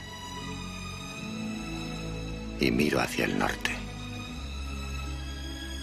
[2.58, 3.70] Y miro hacia el norte.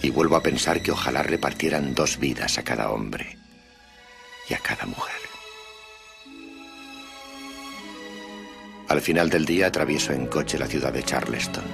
[0.03, 3.37] Y vuelvo a pensar que ojalá repartieran dos vidas a cada hombre
[4.49, 5.15] y a cada mujer.
[8.89, 11.65] Al final del día atravieso en coche la ciudad de Charleston.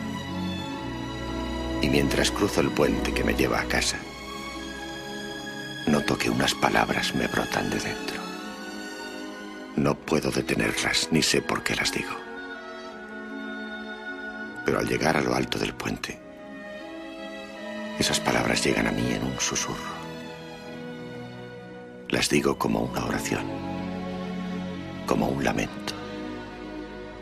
[1.82, 3.98] Y mientras cruzo el puente que me lleva a casa,
[5.88, 8.23] noto que unas palabras me brotan de dentro.
[9.76, 12.14] No puedo detenerlas, ni sé por qué las digo.
[14.66, 16.20] Pero al llegar a lo alto del puente,
[18.00, 20.04] esas palabras llegan a mí en un susurro.
[22.10, 23.46] Las digo como una oración,
[25.08, 25.94] como un lamento,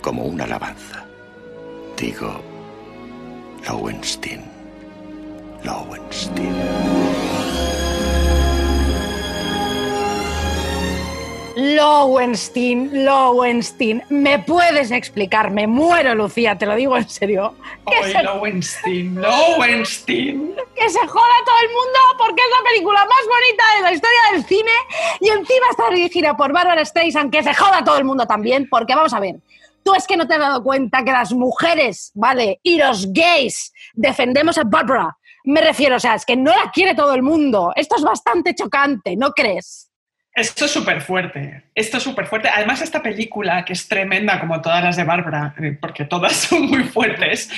[0.02, 1.06] como una alabanza.
[1.98, 2.42] Digo,
[3.66, 4.44] Lowenstein,
[5.64, 7.81] Lowenstein.
[11.56, 15.52] Lowenstein, Lowenstein, ¿me puedes explicar?
[15.52, 17.56] Me muero, Lucía, te lo digo en serio.
[18.04, 20.56] Se, Lowenstein, Lowenstein.
[20.76, 24.20] que se joda todo el mundo porque es la película más bonita de la historia
[24.32, 24.72] del cine
[25.20, 28.96] y encima está dirigida por Barbara Streisand, que se joda todo el mundo también, porque
[28.96, 29.36] vamos a ver.
[29.84, 32.60] Tú es que no te has dado cuenta que las mujeres, ¿vale?
[32.64, 35.18] Y los gays defendemos a Barbara.
[35.44, 37.74] Me refiero, o sea, es que no la quiere todo el mundo.
[37.76, 39.91] Esto es bastante chocante, ¿no crees?
[40.34, 41.64] Esto es súper fuerte.
[41.76, 42.48] Esto es súper fuerte.
[42.48, 46.68] Además, esta película, que es tremenda como todas las de Bárbara, eh, porque todas son
[46.68, 47.50] muy fuertes,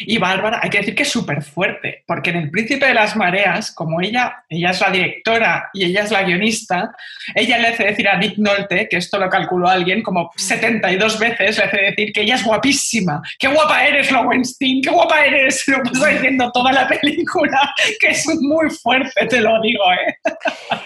[0.00, 3.16] Y Bárbara, hay que decir que es súper fuerte, porque en El Príncipe de las
[3.16, 6.94] Mareas, como ella, ella es la directora y ella es la guionista,
[7.34, 11.58] ella le hace decir a Nick Nolte, que esto lo calculó alguien como 72 veces,
[11.58, 13.20] le hace decir que ella es guapísima.
[13.38, 14.80] ¡Qué guapa eres, Lowenstein!
[14.82, 15.64] ¡Qué guapa eres!
[15.72, 20.16] Lo pasa diciendo toda la película, que es muy fuerte, te lo digo, ¿eh?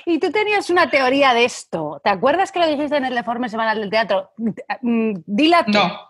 [0.04, 2.00] Y tú tenías una teoría esto.
[2.02, 4.30] ¿Te acuerdas que lo dijiste en el informe semanal del teatro?
[4.82, 5.72] Mm, Dila tú.
[5.72, 6.00] No.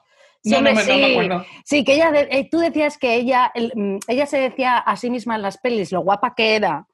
[0.42, 1.10] Sí, No, me, no me sí.
[1.12, 1.44] acuerdo.
[1.64, 4.96] Sí, que ella, de- eh, tú decías que ella, el- mm, ella se decía a
[4.96, 6.86] sí misma en las pelis lo guapa que era,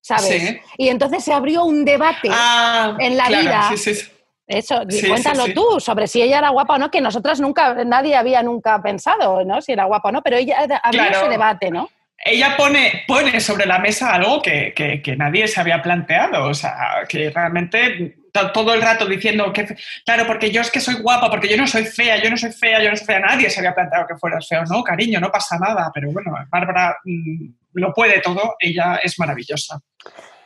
[0.00, 0.24] ¿sabes?
[0.26, 0.60] Sí.
[0.78, 4.10] Y entonces se abrió un debate, Ah, en la claro, vida- sí, sí, sí.
[4.46, 5.54] eso, sí, cuéntalo sí, sí.
[5.54, 9.44] tú, sobre si ella era guapa o no, que nosotras nunca, nadie había nunca pensado,
[9.44, 9.60] ¿no?
[9.60, 10.58] Si era guapa o no, pero ella
[10.92, 11.18] Claro.
[11.18, 11.88] ese debate, ¿no?
[12.24, 16.54] Ella pone, pone sobre la mesa algo que, que- que nadie se había planteado, o
[16.54, 16.74] sea,
[17.08, 19.66] que realmente to- todo el rato diciendo que,
[20.04, 22.52] claro, porque yo es que soy guapa, porque yo no soy fea, yo no soy
[22.52, 25.30] fea, yo no soy fea, nadie se había planteado que fueras feo, no, cariño, no
[25.30, 29.80] pasa nada, pero bueno, Bárbara mm, lo puede todo, ella es maravillosa.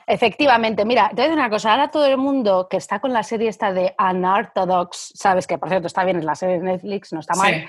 [0.07, 3.13] Efectivamente, mira, te voy a decir una cosa, ahora todo el mundo que está con
[3.13, 6.65] la serie esta de Unorthodox, sabes que por cierto está bien, es la serie de
[6.65, 7.65] Netflix, no está mal, Sí.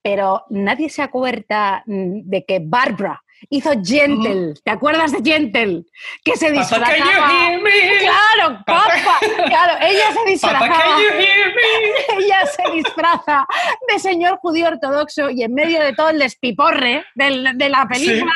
[0.00, 5.84] pero nadie se acuerda mm, de que Barbara hizo Gentle, ¿te acuerdas de Gentle?
[6.24, 7.48] Que se Papa, can you disfrazaba...
[7.50, 7.70] hear me?
[7.98, 8.82] Claro, Papa.
[9.04, 12.18] papá, claro, ella se Papa, disfrazaba, can you hear me?
[12.24, 13.46] ella se disfraza
[13.92, 18.32] de señor judío ortodoxo y en medio de todo el despiporre del- de la película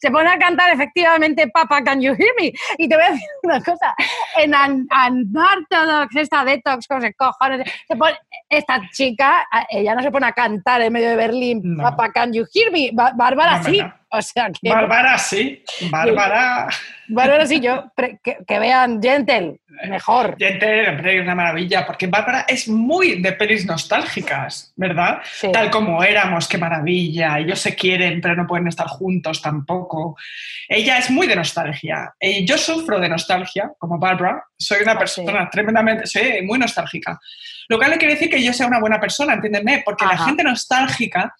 [0.00, 2.52] se pone a cantar efectivamente Papa, can you hear me?
[2.78, 3.94] Y te voy a decir una cosa,
[4.36, 8.16] en Unorthodox, esta detox, con cojones, se pone,
[8.48, 11.82] esta chica, ella no se pone a cantar en medio de Berlín, No.
[11.82, 12.90] Papa, can you hear me?
[12.92, 13.92] Ba- Bárbara No, sí, no.
[14.18, 14.68] o sea que...
[14.68, 16.68] Bárbara, sí, Bárbara.
[17.08, 20.36] Bárbara sí, yo, que, que vean Gentle, mejor.
[20.38, 25.20] Gente, hombre, una maravilla, porque Bárbara es muy de pelis nostálgicas, ¿verdad?
[25.24, 25.50] Sí.
[25.52, 30.16] Tal como éramos, qué maravilla, ellos se quieren, pero no pueden estar juntos tampoco.
[30.68, 32.12] Ella es muy de nostalgia.
[32.20, 37.18] Eh, yo sufro de nostalgia, como Bárbara, soy una Ah, persona tremendamente, sí, muy nostálgica.
[37.68, 40.24] Lo cual no quiere decir que yo sea una buena persona, entiéndeme, porque la Ajá.
[40.26, 41.34] gente nostálgica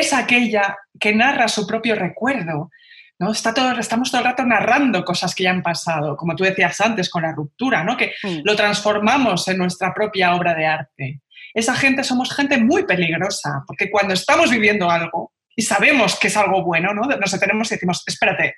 [0.00, 2.70] es aquella que narra su propio recuerdo.
[3.18, 3.32] ¿no?
[3.32, 6.80] Está todo, estamos todo el rato narrando cosas que ya han pasado, como tú decías
[6.80, 7.96] antes con la ruptura, ¿no?
[7.96, 8.40] que Mm.
[8.44, 11.20] lo transformamos en nuestra propia obra de arte.
[11.52, 16.36] Esa gente somos gente muy peligrosa, porque cuando estamos viviendo algo y sabemos que es
[16.36, 17.02] algo bueno, ¿no?
[17.02, 18.54] nos detenemos y decimos, espérate,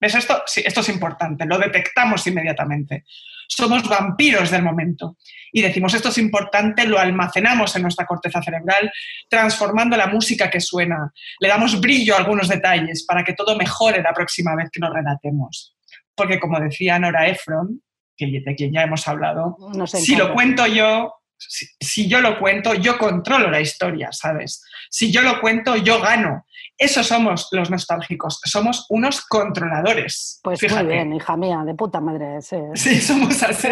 [0.00, 0.42] ¿ves esto?
[0.46, 3.04] Sí, esto es importante, lo detectamos inmediatamente.
[3.48, 5.16] Somos vampiros del momento
[5.52, 8.90] y decimos, esto es importante, lo almacenamos en nuestra corteza cerebral,
[9.28, 11.12] transformando la música que suena.
[11.38, 14.92] Le damos brillo a algunos detalles para que todo mejore la próxima vez que nos
[14.92, 15.76] relatemos.
[16.14, 17.80] Porque como decía Nora Ephron,
[18.16, 22.74] que, de quien ya hemos hablado, si lo cuento yo, si, si yo lo cuento,
[22.74, 24.64] yo controlo la historia, ¿sabes?
[24.90, 26.46] Si yo lo cuento, yo gano.
[26.76, 30.40] Esos somos los nostálgicos, somos unos controladores.
[30.42, 30.82] Pues fíjate.
[30.84, 32.42] muy bien, hija mía, de puta madre.
[32.42, 32.56] sí.
[32.74, 33.68] Sí, somos así.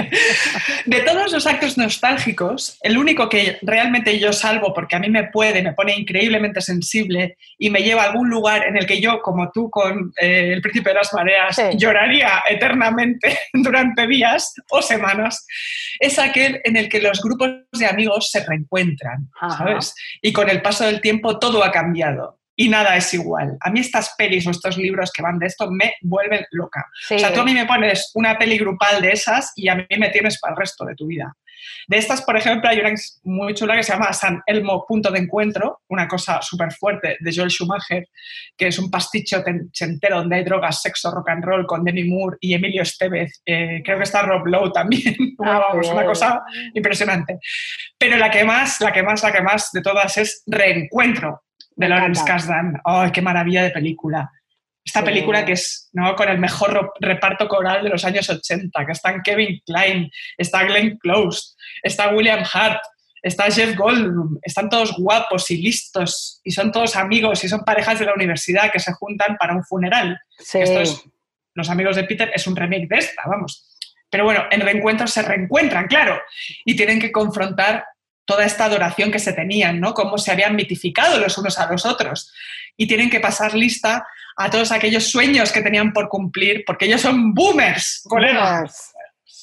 [0.87, 5.25] De todos los actos nostálgicos, el único que realmente yo salvo, porque a mí me
[5.25, 9.21] puede, me pone increíblemente sensible y me lleva a algún lugar en el que yo,
[9.21, 11.77] como tú con eh, El Príncipe de las Mareas, Sí.
[11.77, 15.45] lloraría eternamente durante días o semanas,
[15.99, 19.59] es aquel en el que los grupos de amigos se reencuentran, Ajá.
[19.59, 19.95] ¿sabes?
[20.23, 22.39] Y con el paso del tiempo todo ha cambiado.
[22.63, 23.57] Y nada es igual.
[23.61, 26.87] A mí estas pelis o estos libros que van de esto me vuelven loca.
[27.09, 27.17] Sí.
[27.17, 29.85] O sea, tú a mí me pones una peli grupal de esas y a mí
[29.99, 31.37] me tienes para el resto de tu vida.
[31.89, 32.93] De estas, por ejemplo, hay una
[33.25, 37.35] muy chula que se llama San Elmo Punto de Encuentro, una cosa súper fuerte de
[37.35, 38.07] Joel Schumacher,
[38.57, 39.43] que es un pasticho
[39.81, 43.43] entero donde hay drogas, sexo, rock and roll con Demi Moore y Emilio Estevez.
[43.45, 45.17] Eh, creo que está Rob Lowe también.
[45.45, 46.41] Ah, Vamos, una cosa
[46.73, 47.39] impresionante.
[47.99, 51.43] Pero la que más, la que más, la que más de todas es Reencuentro
[51.77, 52.23] de Lawrence.
[52.25, 52.81] Kasdan.
[52.85, 54.31] ¡Ay, qué maravilla de película!
[54.85, 55.05] Esta Sí.
[55.07, 56.17] película que es ¿no?
[56.17, 60.99] con el mejor reparto coral de los años 80, que están Kevin Klein, está Glenn
[60.99, 62.81] Close, está William Hart,
[63.23, 68.01] está Jeff Goldblum, están todos guapos y listos y son todos amigos y son parejas
[68.01, 70.19] de la universidad que se juntan para un funeral.
[70.39, 70.59] Sí.
[70.59, 71.05] Esto es,
[71.55, 73.79] los amigos de Peter es un remake de esta, vamos.
[74.11, 76.21] Pero bueno, en reencuentros se reencuentran, claro,
[76.65, 77.85] y tienen que confrontar
[78.25, 79.95] toda esta adoración que se tenían, ¿no?
[79.95, 82.33] Cómo se habían mitificado los unos a los otros.
[82.77, 84.07] Y tienen que pasar lista
[84.37, 88.93] a todos aquellos sueños que tenían por cumplir, porque ellos son boomers, colegas.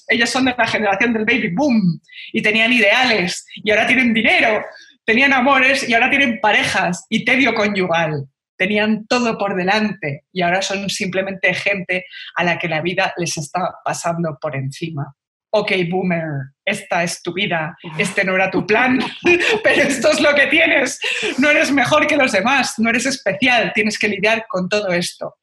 [0.08, 2.02] Ellos son de la generación del baby boom
[2.34, 4.66] y tenían ideales y ahora tienen dinero,
[5.06, 8.26] tenían amores y ahora tienen parejas y tedio conyugal.
[8.58, 13.38] Tenían todo por delante y ahora son simplemente gente a la que la vida les
[13.38, 15.16] está pasando por encima.
[15.52, 19.00] Ok, boomer, esta es tu vida, este no era tu plan,
[19.64, 21.00] pero esto es lo que tienes.
[21.38, 25.36] No eres mejor que los demás, no eres especial, tienes que lidiar con todo esto.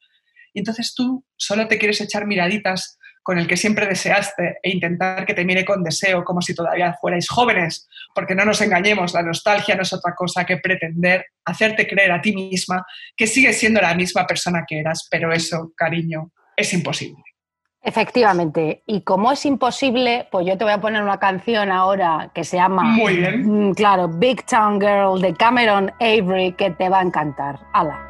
[0.53, 5.27] Y entonces tú solo te quieres echar miraditas con el que siempre deseaste e intentar
[5.27, 9.23] que te mire con deseo como si todavía fuerais jóvenes, porque no nos engañemos, la
[9.23, 12.87] nostalgia no es otra cosa que pretender hacerte creer a ti misma
[13.17, 17.21] que sigues siendo la misma persona que eras, pero eso, cariño, es imposible.
[17.87, 22.43] Efectivamente, y como es imposible, pues yo te voy a poner una canción ahora que
[22.43, 23.69] se llama, Muy bien.
[23.69, 27.61] mm, claro, Big Town Girl de Cameron Avery, que te va a encantar.
[27.73, 28.09] ¡Hala!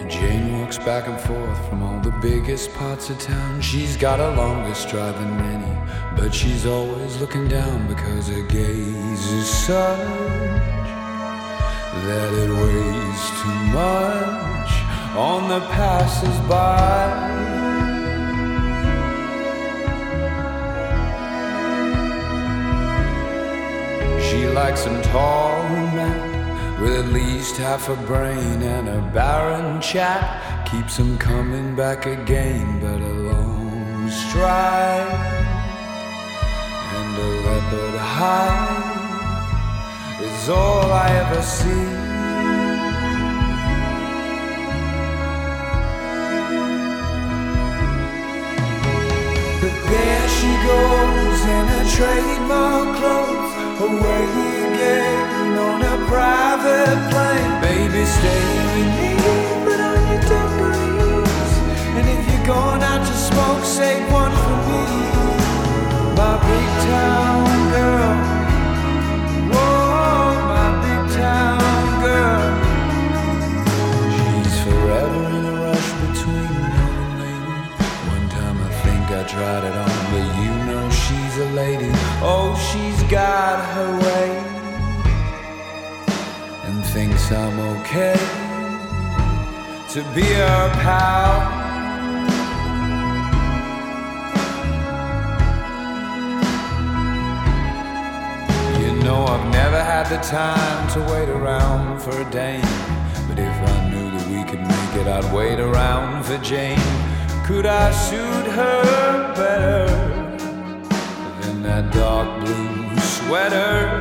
[0.00, 3.60] And Jane walks back and forth from all the biggest parts of town.
[3.60, 5.72] She's got a longer stride than many,
[6.16, 10.77] but she's always looking down because her gaze is such
[12.06, 14.72] that it weighs too much
[15.16, 17.06] on the passers-by.
[24.28, 25.62] She likes him tall
[25.96, 30.66] mad, with at least half a brain and a barren chat.
[30.66, 35.48] Keeps him coming back again, but a long stride
[36.94, 38.77] and a leopard hide
[40.38, 41.86] is all I ever see.
[49.62, 53.52] But there she goes in her trademark clothes,
[53.86, 54.24] away
[54.68, 57.52] again on a private plane.
[57.68, 59.10] Baby, stay with me,
[59.66, 61.52] but on your dungarees.
[61.96, 64.82] And if you're going out to smoke, save one for me,
[66.18, 68.27] my big town girl.
[79.28, 81.90] Tried it on, but you know she's a lady.
[82.22, 84.28] Oh, she's got her way
[86.64, 88.18] and thinks I'm okay
[89.92, 91.34] to be her pal.
[98.80, 99.67] You know I've never
[99.98, 102.70] had the time to wait around for a dame.
[103.28, 106.78] But if I knew that we could make it, I'd wait around for Jane.
[107.48, 109.86] Could I suit her better
[111.42, 113.98] than that dark blue sweater?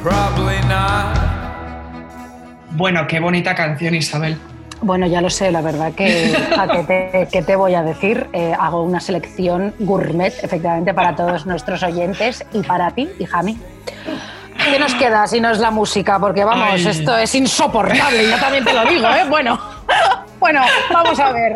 [0.00, 1.12] Probably not.
[2.70, 4.38] Bueno, qué bonita canción, Isabel.
[4.80, 8.26] Bueno, ya lo sé, la verdad que, a que, te, que te voy a decir,
[8.32, 13.58] Eh, hago una selección gourmet, efectivamente, para todos nuestros oyentes y para ti, hija mí.
[14.70, 16.18] ¿Qué nos queda si no es la música?
[16.18, 16.86] Porque vamos, Ay.
[16.86, 19.24] esto es insoportable, yo también te lo digo, ¿eh?
[19.28, 19.58] Bueno,
[20.40, 20.62] bueno,
[20.92, 21.54] vamos a ver.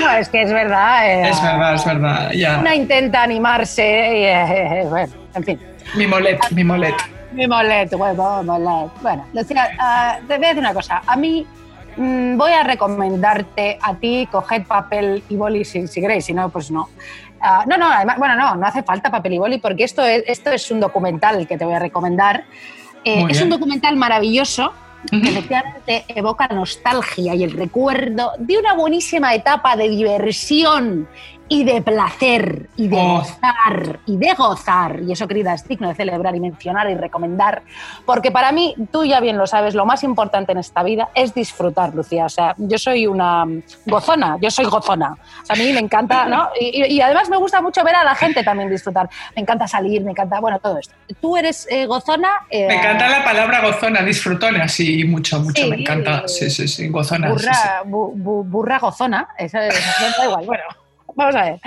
[0.00, 1.06] No, es que es verdad.
[1.10, 2.30] eh, Es verdad, es verdad.
[2.32, 2.58] Ya.
[2.58, 5.60] Una intenta animarse y, eh, bueno, en fin.
[5.94, 6.94] Mi molet, mi molet.
[7.32, 8.90] Mi molet, huevo, molet.
[9.02, 11.02] Bueno, Lucía, ah, te voy a decir una cosa.
[11.06, 11.46] A mí
[11.96, 16.48] mm, voy a recomendarte a ti, coged papel y boli si, si queréis, si no,
[16.48, 16.88] pues no.
[17.40, 20.24] Ah, no, no, además, bueno, no, no hace falta papel y boli porque esto es,
[20.26, 22.44] esto es un documental que te voy a recomendar.
[23.04, 24.72] Eh, es un documental maravilloso
[25.10, 31.08] que efectivamente evoca la nostalgia y el recuerdo de una buenísima etapa de diversión
[31.48, 33.18] y de placer y de Oh.
[33.18, 35.00] gozar y de gozar.
[35.06, 37.62] Y eso, querida, es digno de celebrar y mencionar y recomendar.
[38.04, 41.34] Porque para mí, tú ya bien lo sabes, lo más importante en esta vida es
[41.34, 42.24] disfrutar, Lucía.
[42.24, 43.44] O sea, yo soy una
[43.86, 45.16] gozona, yo soy gozona.
[45.42, 46.48] O sea, a mí me encanta, ¿no?
[46.60, 49.08] Y, y- además me gusta mucho ver a la gente también disfrutar.
[49.36, 50.94] Me encanta salir, me encanta, bueno, todo esto.
[51.20, 52.28] ¿Tú eres eh, gozona?
[52.50, 55.70] Eh, Me encanta la palabra gozona, disfrutona, sí, mucho, mucho, Sí.
[55.70, 56.26] me encanta.
[56.26, 57.28] Sí, sí, sí, gozona.
[57.28, 57.68] sí, burra, sí.
[57.88, 59.78] bu- bu- burra gozona, eso, eso
[60.18, 60.44] da igual.
[60.46, 60.64] Bueno,
[61.16, 61.60] vamos a ver.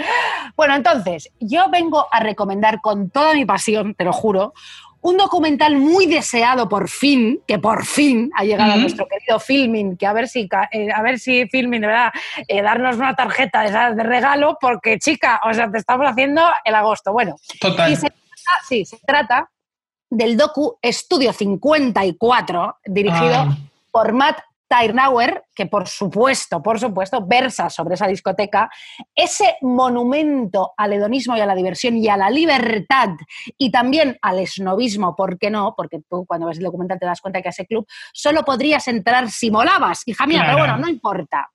[0.55, 4.53] Bueno, entonces, yo vengo a recomendar con toda mi pasión, te lo juro,
[5.01, 9.95] un documental muy deseado por fin, que por fin ha llegado a nuestro querido Filmin,
[9.95, 12.11] que a ver si, eh, a ver si Filmin, de verdad,
[12.47, 17.13] eh, darnos una tarjeta de, regalo, porque chica, o sea, te estamos haciendo el agosto.
[17.13, 17.91] Bueno, Total.
[17.91, 19.49] y se trata, sí, se trata
[20.09, 23.57] del docu Estudio 54, dirigido Ah.
[23.91, 24.39] por Matt
[24.69, 28.69] Tyrnauer, que por supuesto, por supuesto, versa sobre esa discoteca,
[29.15, 33.09] ese monumento al hedonismo y a la diversión y a la libertad
[33.57, 35.73] y también al esnovismo, ¿por qué no?
[35.75, 38.87] Porque tú cuando ves el documental te das cuenta que a ese club solo podrías
[38.87, 40.53] entrar si molabas, hija mía, Claro.
[40.53, 41.49] pero bueno, no importa.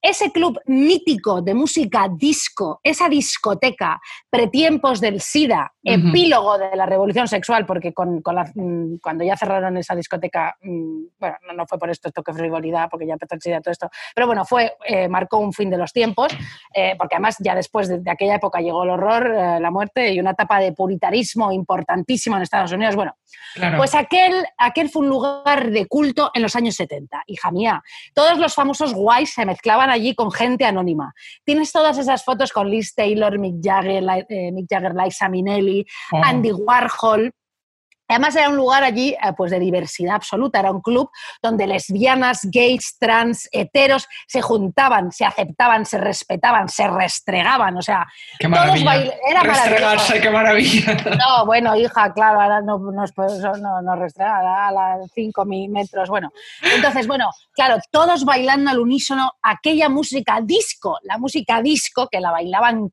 [0.00, 6.08] Ese club mítico de música disco, esa discoteca, pretiempos del SIDA, Ujú.
[6.08, 10.56] epílogo de la revolución sexual, porque con, con la- mm, cuando ya cerraron esa discoteca,
[10.62, 13.60] mm, bueno, no, no fue por esto, esto que frivolidad, porque ya empezó el SIDA
[13.60, 16.32] todo esto, pero bueno, fue, eh, marcó un fin de los tiempos,
[16.74, 20.12] eh, porque además ya después de, de aquella época llegó el horror, eh, la muerte
[20.12, 22.94] y una etapa de puritarismo importantísimo en Estados Unidos.
[22.96, 23.16] Bueno,
[23.54, 23.78] Claro.
[23.78, 27.82] pues aquel, aquel fue un lugar de culto en los años 70, hija mía.
[28.14, 31.12] Todos los famosos guays se mezclaban allí con gente anónima.
[31.44, 36.20] Tienes todas esas fotos con Liz Taylor, Mick Jagger, eh, Mick Jagger, Liza Minnelli, Oh.
[36.24, 37.32] Andy Warhol.
[38.08, 41.10] Además era un lugar allí eh, pues de diversidad absoluta, era un club
[41.42, 48.06] donde lesbianas, gays, trans, heteros se juntaban, se aceptaban, se respetaban, se restregaban, o sea,
[48.38, 48.84] Qué todos maravilla.
[48.86, 49.70] bail- era maravilloso.
[49.70, 50.96] Restregarse, qué maravilla.
[51.18, 53.12] No, bueno, hija, claro, ahora no nos
[53.60, 56.30] no, no a las 5 metros, bueno.
[56.74, 62.30] Entonces, bueno, claro, todos bailando al unísono aquella música disco, la música disco que la
[62.30, 62.88] bailaban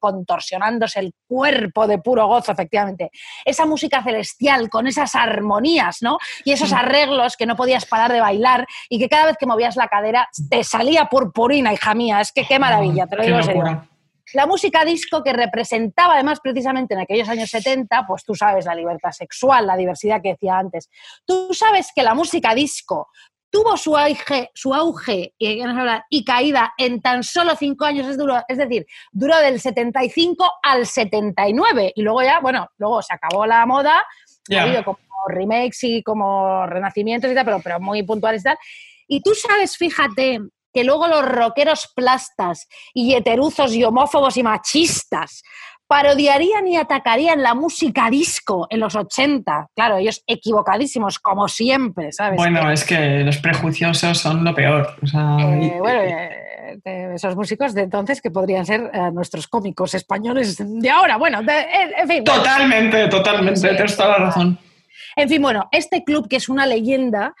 [0.00, 3.10] contorsionándose el cuerpo de puro gozo, efectivamente.
[3.44, 6.18] Esa música celestial con esas armonías, ¿no?
[6.44, 9.76] Y esos arreglos que no podías parar de bailar y que cada vez que movías
[9.76, 12.20] la cadera te salía purpurina, hija mía.
[12.20, 13.88] Es que qué maravilla, te lo digo en serio.
[14.32, 18.74] La música disco que representaba además precisamente en aquellos años 70, pues tú sabes, la
[18.74, 20.90] libertad sexual, la diversidad que decía antes.
[21.24, 23.08] Tú sabes que la música disco
[23.54, 25.32] tuvo su auge, su auge
[25.62, 30.50] hablar, y caída en tan solo cinco años, es, duro, es decir, duró del 75
[30.60, 34.04] al 79 y luego ya, bueno, luego se acabó la moda,
[34.50, 38.58] Ha habido como remakes y como renacimientos y tal, pero, pero muy puntuales y tal.
[39.08, 40.40] Y tú sabes, fíjate,
[40.72, 45.42] que luego los rockeros plastas y heteruzos y homófobos y machistas
[45.86, 49.68] parodiarían y atacarían la música disco en los 80.
[49.74, 52.36] Claro, ellos equivocadísimos, como siempre, ¿sabes?
[52.36, 54.96] Bueno, es que los prejuiciosos son lo peor.
[55.02, 59.46] O sea, Eh, y- bueno, eh, esos músicos de entonces que podrían ser eh, nuestros
[59.46, 61.16] cómicos españoles de ahora.
[61.16, 61.66] Bueno, de-
[61.98, 62.24] en, fin.
[62.24, 62.42] bueno.
[62.42, 63.68] totalmente, totalmente, Sí.
[63.68, 64.58] tienes toda la razón.
[65.16, 67.34] En fin, bueno, este club que es una leyenda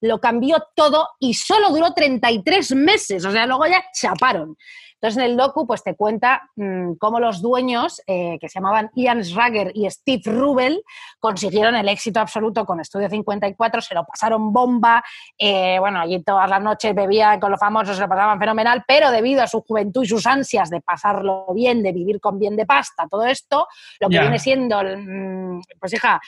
[0.00, 4.56] lo cambió todo y solo duró 33 meses, o sea, luego ya chaparon.
[5.00, 8.90] Entonces en el docu pues te cuenta mm, cómo los dueños, eh, que se llamaban
[8.94, 10.82] Ian Schrager y Steve Rubel,
[11.18, 15.02] consiguieron el éxito absoluto con Estudio 54, se lo pasaron bomba,
[15.38, 19.10] eh, bueno, allí todas las noches bebían con los famosos, se lo pasaban fenomenal, pero
[19.10, 22.66] debido a su juventud y sus ansias de pasarlo bien, de vivir con bien de
[22.66, 23.66] pasta, todo esto,
[24.00, 26.20] lo que viene siendo, mm, pues hija,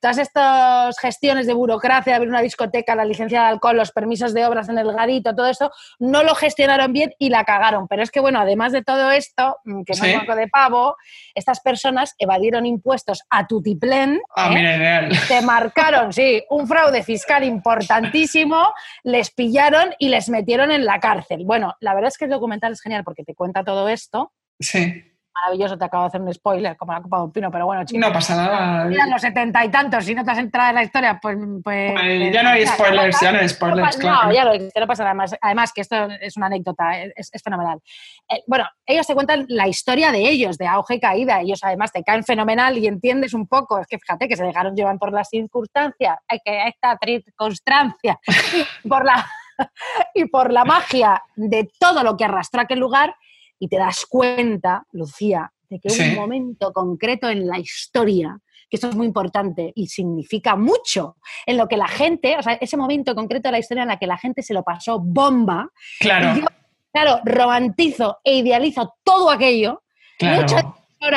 [0.00, 4.32] todas estas gestiones de burocracia, de abrir una discoteca, la licencia de alcohol, los permisos
[4.34, 7.86] de obras en el garito, todo esto, no lo gestionaron bien y la cagaron.
[7.88, 10.10] Pero es que, bueno, además de todo esto, mm, que no Sí.
[10.10, 10.96] es de pavo,
[11.34, 14.54] estas personas evadieron impuestos a tutiplén, Ah, ¿eh?
[14.54, 15.12] mira, ideal.
[15.28, 18.72] te marcaron, sí, un fraude fiscal importantísimo,
[19.04, 21.44] les pillaron y les metieron en la cárcel.
[21.44, 24.32] Bueno, la verdad es que el documental es genial porque te cuenta todo esto.
[24.58, 25.04] Sí,
[25.42, 27.84] Maravilloso, te acabo de hacer un spoiler, como la copa de un pino, pero bueno,
[27.84, 28.06] chicos.
[28.06, 28.92] no pasa nada.
[28.92, 31.36] Eran los setenta y tantos, si no te has entrado en la historia, pues...
[31.62, 34.32] pues Pues ya no hay spoilers, ya no hay spoilers, No, claro.
[34.32, 35.34] ya lo no pasa nada más.
[35.40, 37.80] Además, que esto es una anécdota, es, es fenomenal.
[38.28, 41.40] Eh, bueno, ellos te cuentan la historia de ellos, de auge y caída.
[41.40, 43.78] Ellos además te caen fenomenal y entiendes un poco.
[43.78, 48.18] Es que fíjate que se dejaron llevar por las circunstancias, hay que esta circunstancia,
[48.84, 49.26] y por la
[50.14, 53.14] y por la magia de todo lo que arrastró aquel lugar
[53.60, 56.02] y te das cuenta, Lucía, de que Sí.
[56.02, 58.36] un momento concreto en la historia,
[58.68, 62.54] que esto es muy importante y significa mucho, en lo que la gente, o sea,
[62.54, 65.68] ese momento concreto de la historia en la que la gente se lo pasó bomba,
[66.00, 66.46] Claro, yo,
[66.92, 69.82] claro, romantizo e idealizo todo aquello,
[70.18, 70.42] claro.
[70.42, 70.76] mucho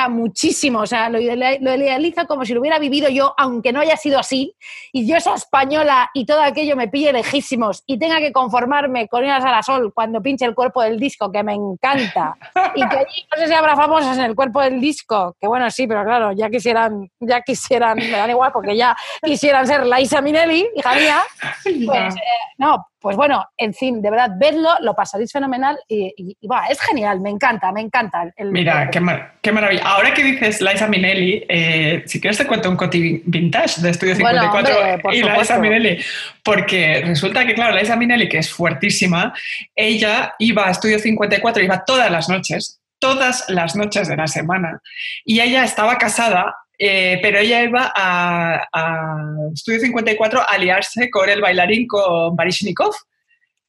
[0.10, 3.98] muchísimo, o sea, lo, lo idealizo como si lo hubiera vivido yo, aunque no haya
[3.98, 4.56] sido así,
[4.92, 9.26] y yo esa española y todo aquello me pille lejísimos y tenga que conformarme con
[9.26, 12.36] ir a la sol cuando pinche el cuerpo del disco, que me encanta,
[12.76, 15.70] y que allí no sé si habrá famosas en el cuerpo del disco, que bueno,
[15.70, 20.22] sí, pero claro, ya quisieran, ya quisieran, me dan igual, porque ya quisieran ser Laisa
[20.22, 21.22] Minelli, hija mía,
[21.64, 22.20] pues, eh,
[22.58, 26.68] no, pues bueno, en fin, de verdad, vedlo, lo pasaréis fenomenal y, y- y va,
[26.68, 28.34] es genial, me encanta, me encanta.
[28.38, 29.84] el- Mira, qué, mar- qué maravilla.
[29.84, 34.14] Ahora que dices Liza Minnelli, eh, si quieres te cuento un coti vintage de Estudio
[34.16, 35.42] Bueno, 54 hombre, por y supuesto.
[35.42, 35.98] Liza Minnelli,
[36.44, 39.34] porque resulta que, claro, Liza Minnelli, que es fuertísima,
[39.76, 44.80] ella iba a Estudio 54, iba todas las noches, todas las noches de la semana,
[45.26, 49.16] y ella estaba casada, eh, pero ella iba a, a
[49.54, 52.94] Estudio 54 a liarse con el bailarín, con Baryshnikov.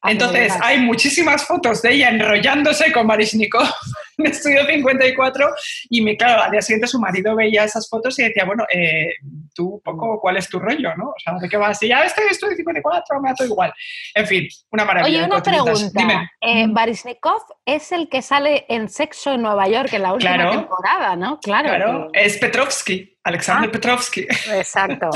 [0.01, 3.63] Ah, Entonces, hay muchísimas fotos de ella enrollándose con Baryshnikov
[4.19, 5.49] en Estudio 54
[5.89, 9.13] y, me, claro, al día siguiente su marido veía esas fotos y decía, bueno, eh,
[9.55, 11.05] tú poco cuál es tu rollo, ¿no?
[11.09, 11.79] O sea, ¿de qué vas?
[11.79, 13.73] Si ya estoy, estoy en 54, me da todo igual.
[14.13, 15.17] En fin, una maravilla.
[15.23, 15.89] Oye, una pregunta.
[15.95, 16.29] Dime.
[16.39, 20.51] Eh, Baryshnikov es el que sale en Sexo en Nueva York en la última Claro.
[20.51, 21.39] temporada, ¿no?
[21.39, 21.69] Claro.
[21.69, 23.71] Claro, que- es Petrovsky, Alexander Ah.
[23.71, 24.21] Petrovsky.
[24.53, 25.09] Exacto.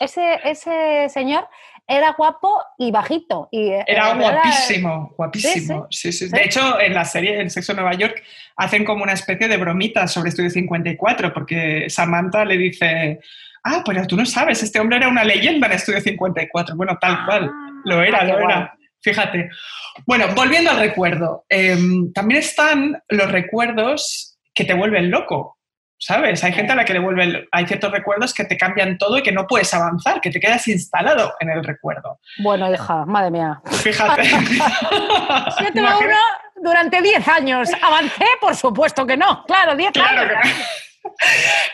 [0.00, 1.46] Ese, ese señor
[1.86, 3.48] era guapo y bajito.
[3.50, 5.86] Y, eh, Era guapísimo, guapísimo.
[5.90, 6.28] Sí, sí.
[6.28, 8.22] De hecho, en la serie En Sexo en Nueva York
[8.56, 13.20] hacen como una especie de bromita sobre Estudio 54, porque Samantha le dice,
[13.64, 16.74] ah, pero tú no sabes, este hombre era una leyenda en Estudio 54.
[16.76, 17.50] Bueno, tal cual,
[17.84, 18.44] lo era, Ah, lo guay.
[18.44, 18.74] era.
[19.02, 19.50] Fíjate.
[20.06, 25.53] Bueno, volviendo al recuerdo, em, también están los recuerdos que te vuelven loco.
[26.06, 26.44] ¿Sabes?
[26.44, 29.22] Hay gente a la que le vuelven, hay ciertos recuerdos que te cambian todo y
[29.22, 32.20] que no puedes avanzar, que te quedas instalado en el recuerdo.
[32.42, 33.62] Bueno, hija, madre mía.
[33.64, 34.22] Fíjate.
[34.28, 36.16] Yo Imagina- uno
[36.62, 37.70] durante 10 años.
[37.82, 38.26] ¿Avancé?
[38.38, 39.44] Por supuesto que no.
[39.46, 40.32] Claro, 10 Claro años.
[40.42, 40.54] que no.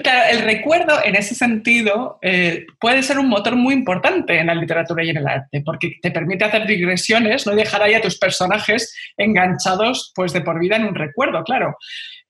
[0.04, 4.54] Claro, el recuerdo en ese sentido eh, puede ser un motor muy importante en la
[4.54, 8.18] literatura y en el arte, porque te permite hacer digresiones, no dejar ahí a tus
[8.18, 11.76] personajes enganchados pues de por vida en un recuerdo, claro.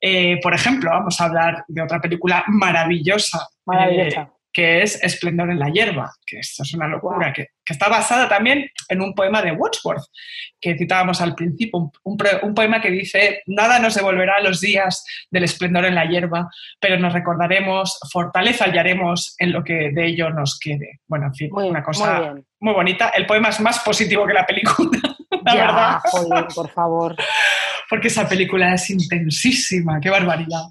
[0.01, 4.21] Eh, por ejemplo, vamos a hablar de otra película maravillosa, Maravillosa.
[4.23, 7.89] eh, que es Esplendor en la hierba, que esto es una locura, que, que está
[7.89, 10.03] basada también en un poema de Wordsworth,
[10.61, 14.61] que citábamos al principio, un, un pro- un poema que dice, nada nos devolverá los
[14.61, 16.49] días del esplendor en la hierba,
[16.81, 20.99] pero nos recordaremos, fortaleza hallaremos en lo que de ello nos quede.
[21.07, 23.11] Bueno, en fin, Muy, una cosa muy bonita.
[23.11, 24.99] El poema es más positivo que la película,
[25.45, 27.16] la ya, verdad, joder, por favor.
[27.88, 30.62] porque esa película es intensísima, qué barbaridad.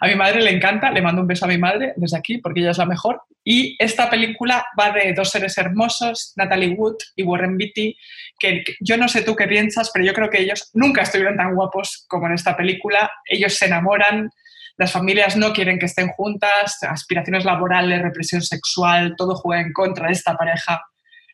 [0.00, 2.60] A mi madre le encanta, le mando un beso a mi madre desde aquí porque
[2.60, 3.22] ella es la mejor.
[3.44, 7.96] Y esta película va de dos seres hermosos, Natalie Wood y Warren Beatty,
[8.38, 11.36] que, que yo no sé tú qué piensas, pero yo creo que ellos nunca estuvieron
[11.36, 13.10] tan guapos como en esta película.
[13.24, 14.30] Ellos se enamoran,
[14.76, 20.06] las familias no quieren que estén juntas, aspiraciones laborales, represión sexual, todo juega en contra
[20.06, 20.82] de esta pareja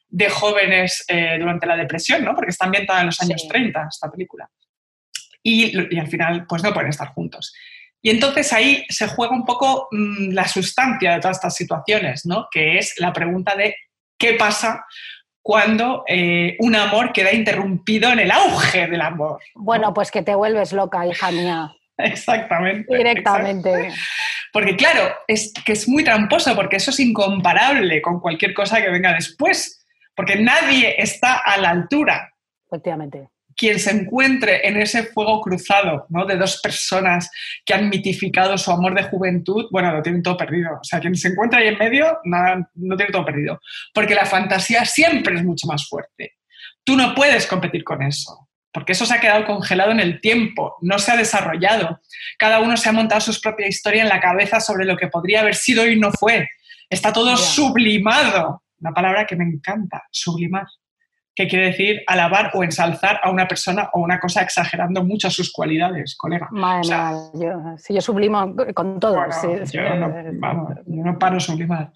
[0.09, 2.35] de jóvenes eh, durante la depresión, ¿no?
[2.35, 3.49] Porque está ambientada en los años Sí.
[3.49, 4.49] 30 esta película.
[5.43, 7.55] Y, y al final, pues no pueden estar juntos.
[8.03, 12.49] Y entonces ahí se juega un poco mm, la sustancia de todas estas situaciones, ¿no?
[12.51, 13.77] Que es la pregunta de
[14.19, 14.85] qué pasa
[15.43, 19.41] cuando eh, un amor queda interrumpido en el auge del amor.
[19.55, 21.73] Bueno, pues que te vuelves loca, hija mía.
[21.99, 22.97] Exactamente.
[22.97, 23.93] Directamente.
[24.53, 28.91] Porque claro, es que es muy tramposo, porque eso es incomparable con cualquier cosa que
[28.91, 29.86] venga después,
[30.17, 32.33] porque nadie está a la altura.
[32.67, 33.29] Efectivamente.
[33.55, 36.27] Quien se encuentre en ese fuego cruzado ¿no?
[36.27, 37.31] de dos personas
[37.65, 40.73] que han mitificado su amor de juventud, bueno, lo tienen todo perdido.
[40.81, 43.61] O sea, quien se encuentra ahí en medio, nada, no tiene todo perdido.
[43.95, 46.35] Porque la fantasía siempre es mucho más fuerte.
[46.85, 50.77] Tú no puedes competir con eso, porque eso se ha quedado congelado en el tiempo,
[50.83, 52.01] no se ha desarrollado.
[52.39, 55.41] Cada uno se ha montado su propia historia en la cabeza sobre lo que podría
[55.41, 56.49] haber sido y no fue.
[56.91, 58.63] Está todo sublimado.
[58.87, 60.67] Una palabra que me encanta, sublimar
[61.37, 65.53] que quiere decir alabar o ensalzar a una persona o una cosa exagerando mucho sus
[65.53, 66.49] cualidades, colega.
[66.51, 69.17] Madre O sea, mía, yo, sublimo con todo.
[69.17, 70.11] Bueno, sí, sí, yo no,
[70.41, 71.93] vamos, yo no paro sublimar.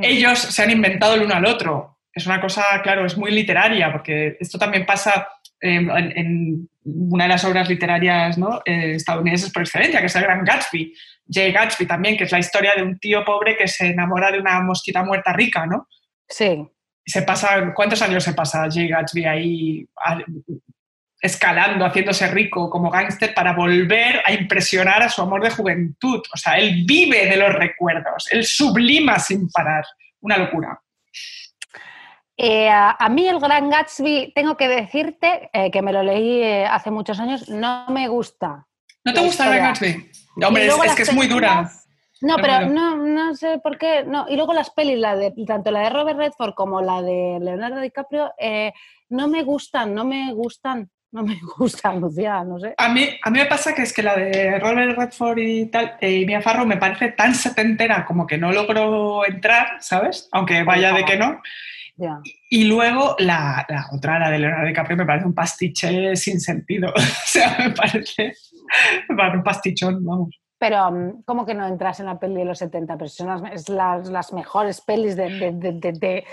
[0.00, 1.98] Ellos se han inventado el uno al otro.
[2.10, 5.28] Es una cosa, claro, es muy literaria, porque esto también pasa
[5.60, 8.62] eh, en, en una de las obras literarias ¿no?
[8.64, 10.94] eh, estadounidenses por excelencia, que es el Gran Gatsby.
[11.30, 14.40] Jay Gatsby también, que es la historia de un tío pobre que se enamora de
[14.40, 15.86] una mosquita muerta rica, ¿no?
[16.28, 16.68] Sí,
[17.06, 20.18] se pasa, ¿cuántos años se pasa Jay Gatsby ahí a-
[21.20, 26.22] escalando, haciéndose rico como gángster para volver a impresionar a su amor de juventud?
[26.32, 29.84] O sea, él vive de los recuerdos, él sublima sin parar.
[30.20, 30.80] Una locura.
[32.36, 36.42] Eh, a, a mí el Gran Gatsby, tengo que decirte eh, que me lo leí
[36.42, 38.66] eh, hace muchos años, no me gusta.
[39.04, 39.68] ¿No te gusta el Gran.
[39.68, 40.10] Gatsby?
[40.44, 41.68] Hombre, es, que es muy dura.
[42.20, 44.04] No, pero no, no sé por qué.
[44.04, 44.26] No.
[44.28, 47.80] Y luego las pelis, la de, tanto la de Robert Redford como la de Leonardo
[47.80, 48.72] DiCaprio, eh,
[49.10, 52.74] no me gustan, no me gustan, no me gustan, Lucía, no sé.
[52.76, 55.96] A mí, a mí me pasa que es que la de Robert Redford y tal,
[56.00, 60.28] eh, y Mia Farrow me parece tan setentera como que no logro entrar, ¿sabes?
[60.32, 61.40] Aunque vaya de que no.
[62.48, 66.92] Y luego la, la otra, la de Leonardo DiCaprio, me parece un pastiche sin sentido.
[66.94, 68.34] o sea, me parece,
[69.08, 70.40] me parece un pastichón, vamos.
[70.58, 72.96] Pero, mm, ¿cómo que no entras en la peli de los 70?
[72.96, 75.28] Pero son las, es las, las mejores pelis de...
[75.30, 76.24] de- de- de- de-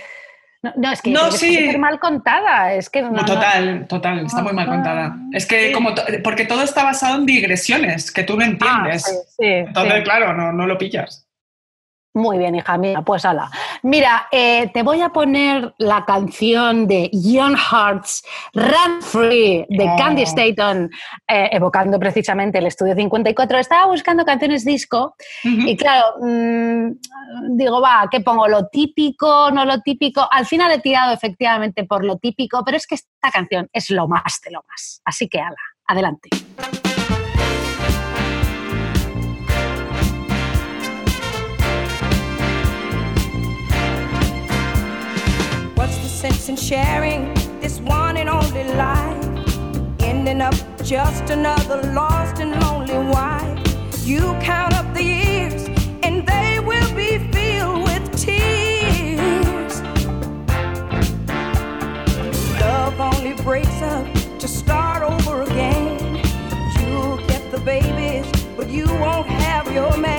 [0.63, 1.49] No, no, es que, No, sí.
[1.53, 2.73] está súper mal contada.
[2.73, 5.15] Es que no, no- total, total, está muy mal contada.
[5.31, 5.91] Es que como
[6.23, 9.03] porque todo está basado en digresiones que tú no Ah, entiendes.
[9.37, 11.24] sí, Entonces, claro, no, no lo pillas.
[12.15, 13.51] Muy bien, hija mía, pues ala.
[13.83, 19.95] Mira, eh, te voy a poner la canción de Young Hearts, Run Free, de Oh.
[19.97, 20.89] Candy Staton,
[21.27, 23.57] eh, evocando precisamente el estudio 54.
[23.59, 26.91] Estaba buscando canciones disco y claro, mm,
[27.57, 28.47] digo, va, ¿qué pongo?
[28.47, 29.51] ¿Lo típico?
[29.51, 30.25] ¿No lo típico?
[30.31, 34.07] Al final he tirado efectivamente por lo típico, pero es que esta canción es lo
[34.07, 35.01] más de lo más.
[35.03, 36.29] Así que, ala, adelante.
[46.65, 49.23] Sharing this one and only life?
[49.99, 53.59] Ending up just another lost and lonely wife.
[54.03, 55.67] You count up the years,
[56.01, 59.79] and they will be filled with tears.
[62.59, 66.15] Love only breaks up to start over again.
[66.79, 68.25] You'll get the babies,
[68.57, 70.14] but you won't have your man.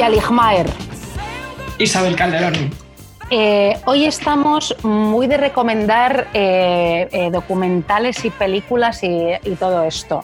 [0.00, 0.66] Lucía Ligmaer.
[1.76, 2.54] Isabel Calderón.
[3.28, 10.22] Eh, hoy estamos muy de recomendar eh, eh, documentales y películas y, y todo esto.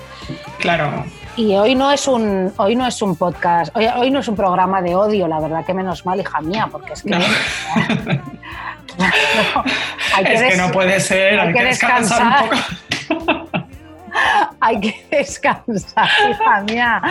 [0.60, 1.04] Claro.
[1.36, 4.36] Y hoy no es un, hoy no es un podcast, hoy, hoy no es un
[4.36, 7.10] programa de odio, la verdad que menos mal, hija mía, porque es que.
[7.10, 7.18] No.
[7.18, 7.24] No,
[10.14, 12.62] hay es que no puede ser, hay, hay que, que descansar un poco.
[14.66, 17.02] Hay que descansar, hija mía.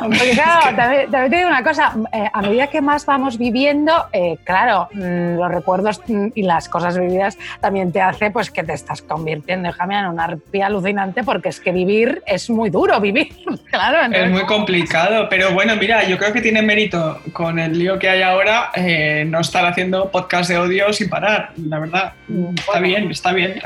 [0.00, 3.92] Porque claro, también, también te digo una cosa, eh, a medida que más vamos viviendo,
[4.12, 8.62] eh, claro, mm, los recuerdos mm, y las cosas vividas también te hace pues que
[8.62, 12.70] te estás convirtiendo, hija mía, en una arpía alucinante porque es que vivir es muy
[12.70, 13.28] duro, vivir,
[13.70, 13.98] claro.
[13.98, 17.98] entonces- Es muy complicado, pero bueno, mira, yo creo que tiene mérito con el lío
[17.98, 22.12] que hay ahora eh, no estar haciendo podcast de odio sin parar, la verdad.
[22.28, 22.86] Está Bueno.
[22.86, 23.60] bien, está bien.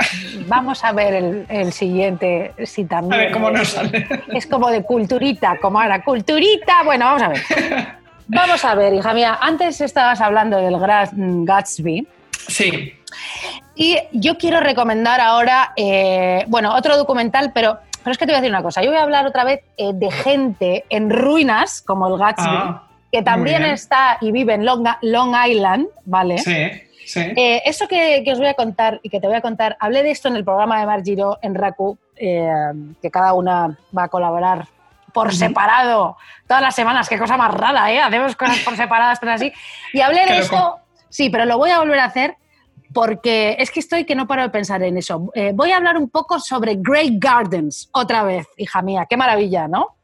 [0.46, 3.32] Vamos a ver el, el siguiente, si también.
[3.34, 4.06] Cómo es, sale.
[4.32, 6.82] es como de culturita, como ahora, culturita.
[6.84, 7.42] Bueno, vamos a ver.
[8.26, 9.38] Vamos a ver, hija mía.
[9.40, 12.06] Antes estabas hablando del Gran Gatsby.
[12.48, 12.92] Sí,
[13.74, 18.38] Y yo quiero recomendar ahora, eh, bueno, otro documental, pero, pero es que te voy
[18.38, 18.82] a decir una cosa.
[18.82, 22.82] Yo voy a hablar otra vez eh, de gente en ruinas, como el Gatsby, Ah,
[23.12, 26.38] que también está y vive en Long, Long Island, ¿vale?
[26.38, 26.52] sí,
[27.06, 27.20] sí.
[27.20, 30.02] Eh, eso que, que os voy a contar y que te voy a contar, hablé
[30.02, 32.48] de esto en el programa de Mar Giro en Raku, eh,
[33.00, 34.66] que cada una va a colaborar
[35.12, 38.00] por separado todas las semanas, qué cosa más rara, ¿eh?
[38.00, 39.52] Hacemos cosas por separadas, pero así.
[39.92, 40.78] Y hablé de esto,
[41.08, 42.36] sí, pero lo voy a volver a hacer
[42.92, 45.30] porque es que estoy que no paro de pensar en eso.
[45.34, 49.68] Eh, voy a hablar un poco sobre Great Gardens, otra vez, hija mía, qué maravilla,
[49.68, 49.96] ¿no?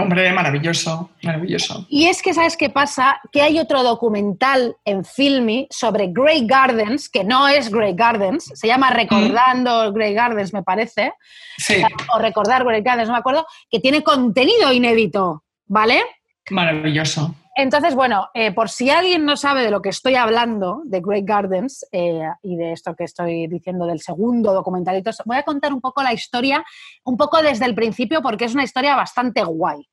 [0.00, 1.86] Hombre, maravilloso, maravilloso.
[1.88, 3.20] Y es que, ¿sabes qué pasa?
[3.32, 8.66] Que hay otro documental en Filmi sobre Grey Gardens, que no es Grey Gardens, se
[8.66, 11.12] llama Recordando Grey Gardens, me parece,
[11.56, 11.82] Sí,
[12.12, 16.02] o Recordar Grey Gardens, no me acuerdo, que tiene contenido inédito, ¿vale?
[16.50, 17.34] maravilloso.
[17.56, 21.24] Entonces, bueno, eh, por si alguien no sabe de lo que estoy hablando, de Great
[21.24, 25.80] Gardens, eh, y de esto que estoy diciendo del segundo documentalito, voy a contar un
[25.80, 26.64] poco la historia,
[27.04, 29.88] un poco desde el principio, porque es una historia bastante guay.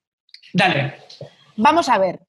[0.54, 0.96] Dale.
[1.56, 2.20] Vamos a ver.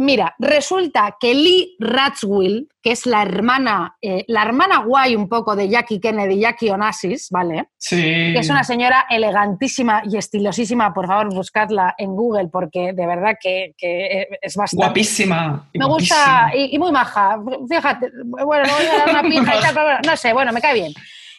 [0.00, 5.56] Mira, resulta que Lee Ratzwill, que es la hermana, eh, la hermana guay un poco
[5.56, 7.70] de Jackie Kennedy, Jackie Onassis, ¿vale?
[7.78, 7.96] Sí.
[7.96, 13.34] Que es una señora elegantísima y estilosísima, por favor, buscadla en Google porque de verdad
[13.40, 14.86] que, que es bastante...
[14.86, 15.68] Guapísima.
[15.74, 16.54] Me gusta guapísima.
[16.54, 17.36] y, y muy maja.
[17.68, 20.52] Fíjate, bueno, le voy a dar una pija y tal, pero bueno, no sé, bueno,
[20.52, 20.92] me cae bien.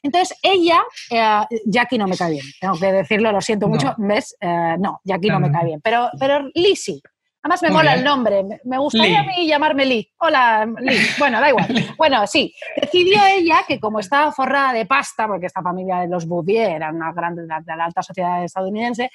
[0.03, 0.81] Entonces, ella,
[1.11, 3.73] eh, Jackie no me cae bien, tengo que decirlo, lo siento No.
[3.73, 4.35] mucho, ¿ves?
[4.39, 7.01] Eh, no, Jackie no, No, me cae bien, pero, pero Lee sí.
[7.41, 7.99] Además me Muy mola bien.
[7.99, 9.27] el nombre, me- gustaría Lee.
[9.27, 10.11] a mí llamarme Lee.
[10.17, 10.97] Hola, Lee.
[11.17, 11.67] Bueno, da igual.
[11.97, 16.25] Bueno, sí, decidió ella que como estaba forrada de pasta, porque esta familia de los
[16.27, 19.09] Bouvier era una grande de la, de la alta sociedad estadounidense,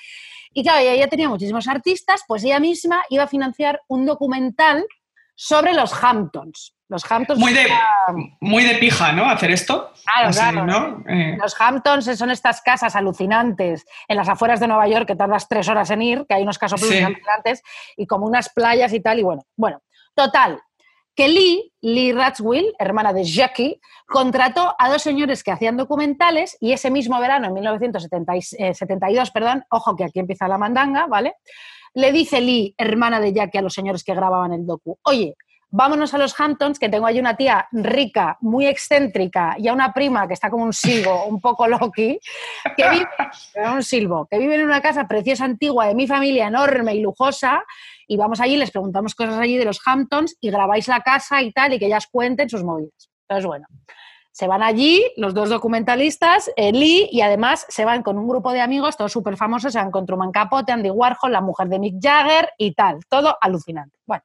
[0.53, 4.87] y claro, ella tenía muchísimos artistas, pues ella misma iba a financiar un documental
[5.35, 6.74] sobre los Hamptons.
[6.89, 7.81] Los Hamptons Muy de, era-
[8.41, 9.25] muy de pija, ¿no?
[9.29, 9.91] Hacer esto.
[10.05, 10.67] Claro, Así, claro.
[10.67, 11.05] ¿no?
[11.09, 15.49] Eh, Los Hamptons son estas casas alucinantes en las afueras de Nueva York que tardas
[15.49, 16.99] tres horas en ir, que hay unos casos Sí.
[17.03, 17.63] alucinantes
[17.97, 19.19] y como unas playas y tal.
[19.19, 19.81] Y bueno, bueno,
[20.15, 20.61] total.
[21.17, 26.73] Que Lee, Lee Ratzwill, hermana de Jackie, contrató a dos señores que hacían documentales y
[26.73, 31.37] ese mismo verano, en 1972, perdón, ojo que aquí empieza la mandanga, ¿vale?
[31.95, 35.37] Le dice Lee, hermana de Jackie, a los señores que grababan el docu, oye,
[35.75, 39.93] vámonos a los Hamptons, que tengo ahí una tía rica, muy excéntrica, y a una
[39.93, 42.21] prima que está como un silbo, un poco loqui,
[42.77, 43.09] que vive,
[43.75, 47.65] un silbo, que vive en una casa preciosa antigua de mi familia, enorme y lujosa,
[48.07, 51.51] y vamos allí, les preguntamos cosas allí de los Hamptons y grabáis la casa y
[51.51, 53.11] tal, y que ellas cuenten sus movidas.
[53.23, 53.67] Entonces, bueno,
[54.35, 58.53] se van allí los dos documentalistas, eh, Lee, y además se van con un grupo
[58.53, 61.79] de amigos, todos súper famosos, se van con Truman Capote, Andy Warhol, la mujer de
[61.79, 63.97] Mick Jagger y tal, todo alucinante.
[64.05, 64.25] Bueno.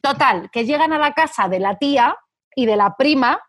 [0.00, 2.16] Total, que llegan a la casa de la tía
[2.56, 3.40] y de la prima,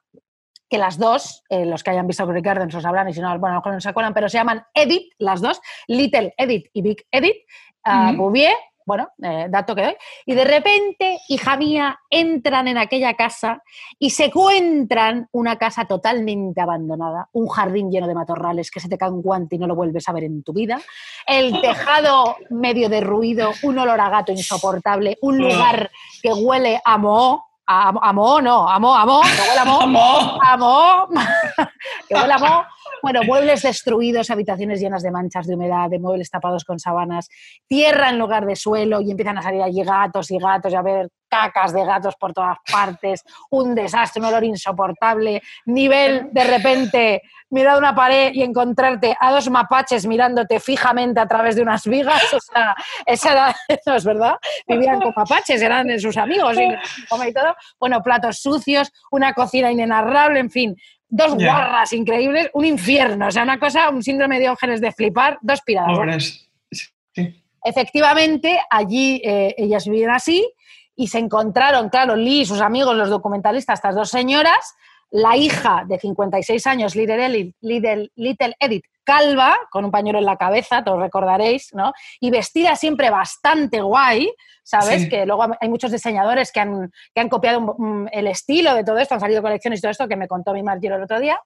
[0.69, 3.30] que las dos, eh, los que hayan visto Grey Gardens lo sabrán, y si no,
[3.39, 6.67] bueno, a lo mejor no se acuerdan, pero se llaman Edith, las dos, Little Edith
[6.71, 7.47] y Big Edith,
[7.84, 8.17] Ujú.
[8.17, 8.53] Bouvier,
[8.86, 13.61] bueno, eh, dato que doy, y de repente, hija mía, entran en aquella casa
[13.99, 18.97] y se encuentran una casa totalmente abandonada, un jardín lleno de matorrales que se te
[18.97, 20.81] cae un guante y no lo vuelves a ver en tu vida,
[21.27, 25.89] el tejado medio derruido, un olor a gato insoportable, un lugar
[26.21, 29.65] que huele a moho, a, a moho no, a moho, a moho, que huele a
[29.65, 30.39] moho, Amor.
[30.43, 31.07] a moho,
[32.07, 32.65] que huele a moho.
[33.01, 37.29] Bueno, muebles destruidos, habitaciones llenas de manchas de humedad, de muebles tapados con sábanas,
[37.67, 40.81] tierra en lugar de suelo y empiezan a salir allí gatos y gatos y a
[40.81, 47.21] ver cacas de gatos por todas partes, un desastre, un olor insoportable, nivel de repente
[47.49, 52.33] mirar una pared y encontrarte a dos mapaches mirándote fijamente a través de unas vigas,
[52.33, 52.75] o sea,
[53.05, 54.35] esa era, no es verdad,
[54.67, 60.39] vivían con mapaches, eran sus amigos y, y todo, bueno, platos sucios, una cocina inenarrable,
[60.39, 60.75] en fin,
[61.16, 65.38] dos guarras increíbles, un infierno, o sea, una cosa, un síndrome de Diógenes de flipar,
[65.43, 65.95] dos piradas.
[65.95, 66.49] Pobres.
[66.72, 67.43] Sí.
[67.64, 70.51] Efectivamente, allí eh, ellas vivían así
[70.95, 74.74] y se encontraron, claro, Lee y sus amigos, los documentalistas, estas dos señoras,
[75.14, 80.26] la hija de 56 años, Little Edith, Little, Little Edith, calva, con un pañuelo en
[80.26, 81.93] la cabeza, todos recordaréis, ¿no?
[82.20, 84.34] Y vestida siempre bastante guay,
[84.64, 85.03] ¿sabes?
[85.03, 85.09] Sí.
[85.09, 88.97] Que luego hay muchos diseñadores que han, que han copiado mm, el estilo de todo
[88.97, 91.39] esto, han salido colecciones y todo esto que me contó mi Margiro el otro día.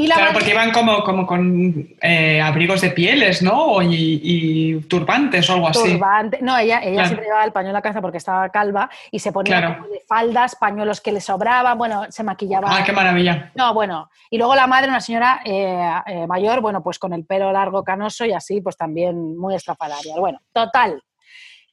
[0.00, 3.82] Y la Claro, porque iban como, como con eh, abrigos de pieles, ¿no?
[3.82, 5.90] Y, y turbantes o algo así.
[5.94, 6.38] turbante.
[6.40, 7.08] No, ella, ella Claro.
[7.08, 9.74] siempre llevaba el pañuelo a cabeza porque estaba calva y se ponía Claro.
[9.78, 12.68] como de faldas, pañuelos que le sobraban, bueno, se maquillaba.
[12.70, 13.50] Ah, qué maravilla.
[13.56, 14.08] No, bueno.
[14.30, 17.82] Y luego la madre, una señora eh, eh, mayor, bueno, pues con el pelo largo,
[17.82, 20.14] canoso y así, pues también muy estrafalaria.
[20.16, 21.02] Bueno, total.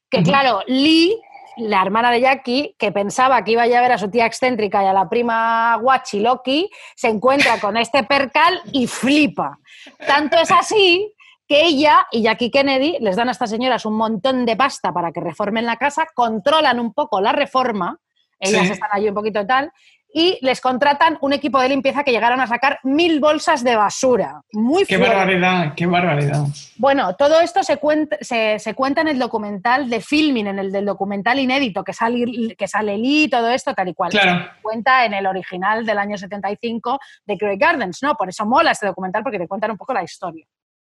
[0.09, 1.15] Que claro, Lee,
[1.57, 4.87] la hermana de Jackie, que pensaba que iba a ver a su tía excéntrica y
[4.87, 9.59] a la prima guachi Loki, se encuentra con este percal y flipa.
[10.05, 11.13] Tanto es así
[11.47, 15.11] que ella y Jackie Kennedy les dan a estas señoras un montón de pasta para
[15.11, 17.99] que reformen la casa, controlan un poco la reforma,
[18.39, 18.73] ellas Sí.
[18.73, 19.71] están allí un poquito tal,
[20.17, 24.39] y les contratan un equipo de limpieza que llegaron a sacar mil bolsas de basura.
[24.53, 25.13] Muy Qué fuerte.
[25.13, 26.45] barbaridad, qué barbaridad.
[26.77, 30.71] Bueno, todo esto se cuenta, se, se cuenta en el documental de filming, en el
[30.71, 34.11] del documental inédito que sale, que sale Lee, todo esto tal y cual.
[34.11, 34.49] Claro.
[34.61, 38.15] Cuenta en el original del año 75 de Grey Gardens, ¿no?
[38.15, 40.45] Por eso mola este documental porque te cuentan un poco la historia.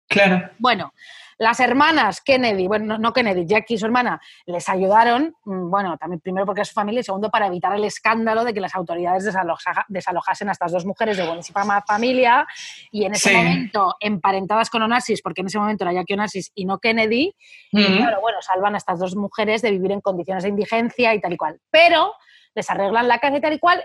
[0.10, 0.50] Claro.
[0.60, 0.92] Bueno,
[1.38, 6.20] las hermanas Kennedy, bueno, no- Kennedy, Jackie y su hermana, les ayudaron, mm, bueno, también
[6.20, 9.26] primero porque es su familia y segundo para evitar el escándalo de que las autoridades
[9.26, 12.46] desaloja- desalojasen a estas dos mujeres de buenísima familia
[12.92, 13.36] y en ese Sí.
[13.36, 17.36] momento emparentadas con Onassis, porque en ese momento era Jackie Onassis y no Kennedy,
[17.72, 17.98] y Ujú.
[17.98, 21.34] claro, bueno, salvan a estas dos mujeres de vivir en condiciones de indigencia y tal
[21.34, 21.60] y cual.
[21.70, 22.14] Pero
[22.56, 23.84] les arreglan la casa y tal y cual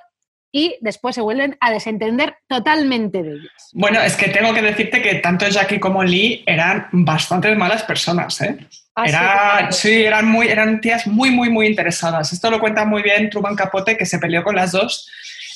[0.53, 3.71] y después se vuelven a desentender totalmente de ellas.
[3.73, 8.41] Bueno, es que tengo que decirte que tanto Jackie como Lee eran bastantes malas personas,
[8.41, 8.57] ¿eh?
[8.95, 12.33] Ah, sí, Era- sí, eran, muy, eran tías muy, muy, muy interesadas.
[12.33, 15.09] Esto lo cuenta muy bien Truman Capote, que se peleó con las dos.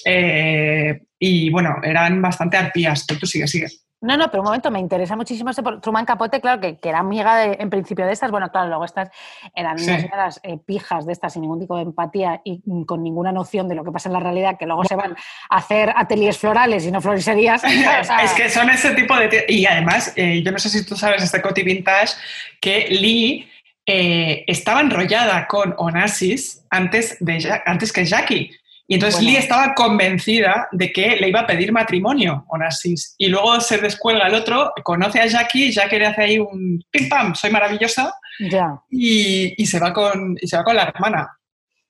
[0.04, 3.04] eh, y bueno, eran bastante arpías.
[3.06, 3.68] Pero tú sigue, sigue.
[4.02, 6.88] No, no, pero un momento, me interesa muchísimo este por- Truman Capote, claro, que, que
[6.88, 9.10] era amiga de- en principio de estas, bueno, claro, luego estas
[9.54, 9.88] eran Sí.
[9.88, 13.68] unas señoras eh, pijas de estas sin ningún tipo de empatía y con ninguna noción
[13.68, 15.16] de lo que pasa en la realidad, que luego se van
[15.48, 17.62] a hacer ateliers florales y no floriserías.
[17.64, 19.44] O sea, es que son ese tipo de...
[19.48, 22.14] Y además, eh, yo no sé si tú sabes este Coti Vintage,
[22.60, 23.48] que Lee
[23.86, 28.50] eh, estaba enrollada con Onassis antes, de, antes que Jackie.
[28.88, 29.30] Y entonces Bueno.
[29.30, 33.14] Lee estaba convencida de que le iba a pedir matrimonio Onassis.
[33.16, 37.08] Y luego se descuelga el otro, conoce a Jackie, Jackie le hace ahí un pim
[37.08, 38.76] pam, soy maravillosa, Ya.
[38.90, 41.30] y, y se, va con, y se va con la hermana.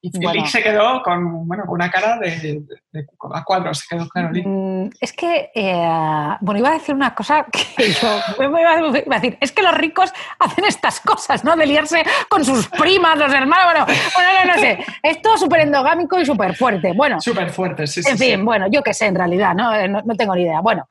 [0.04, 0.42] Y Bueno.
[0.42, 4.06] Lee se quedó con, bueno, una cara de, de- de- a cuadros, se quedó.
[4.44, 8.08] Mm, Es que, eh, bueno, iba a decir una cosa que yo
[8.40, 11.54] iba a decir, es que los ricos hacen estas cosas, ¿no?
[11.54, 15.60] De liarse con sus primas, los hermanos, bueno, bueno no, no sé, es todo súper
[15.60, 16.92] endogámico y súper fuerte.
[16.94, 18.10] Bueno, Súper fuerte, sí, sí.
[18.10, 18.24] en sí.
[18.32, 19.72] fin, bueno, yo qué sé en realidad, ¿no?
[19.72, 20.60] Eh, no, no tengo ni idea.
[20.60, 20.88] Bueno,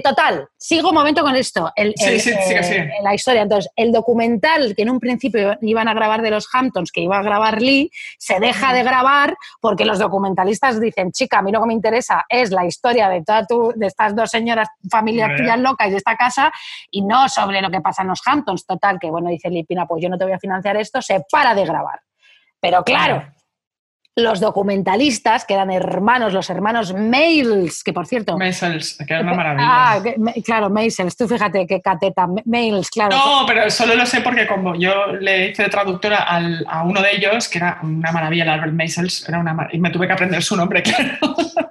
[0.00, 2.90] total, sigo un momento con esto, el- Sí, el, sí, eh, sigue.
[3.02, 3.42] la historia.
[3.42, 7.18] Entonces, el documental que en un principio iban a grabar de los Hamptons, que iba
[7.18, 11.60] a grabar Lee, se deja de grabar porque los documentalistas dicen, chica, a mí lo
[11.60, 15.58] que me interesa es la historia de, toda tu- de estas dos señoras, familias tuyas
[15.58, 16.50] locas de esta casa,
[16.90, 18.66] y no sobre lo que pasa en los Hamptons.
[18.66, 21.22] Total, que bueno, dice Lee Pina, pues yo no te voy a financiar esto, se
[21.30, 22.00] para de grabar.
[22.60, 23.22] Pero claro,
[24.18, 28.36] los documentalistas, que eran hermanos, los hermanos Mails, que por cierto...
[28.36, 29.66] Maisels, que era una maravilla.
[29.70, 33.16] Ah, que- me- claro, Mails, tú fíjate qué cateta, Mails, claro.
[33.16, 37.00] No, pero solo lo sé porque como yo le hice de traductora al- a uno
[37.00, 40.12] de ellos, que era una maravilla, el Albert Maisels, era una y me tuve que
[40.14, 41.10] aprender su nombre, claro.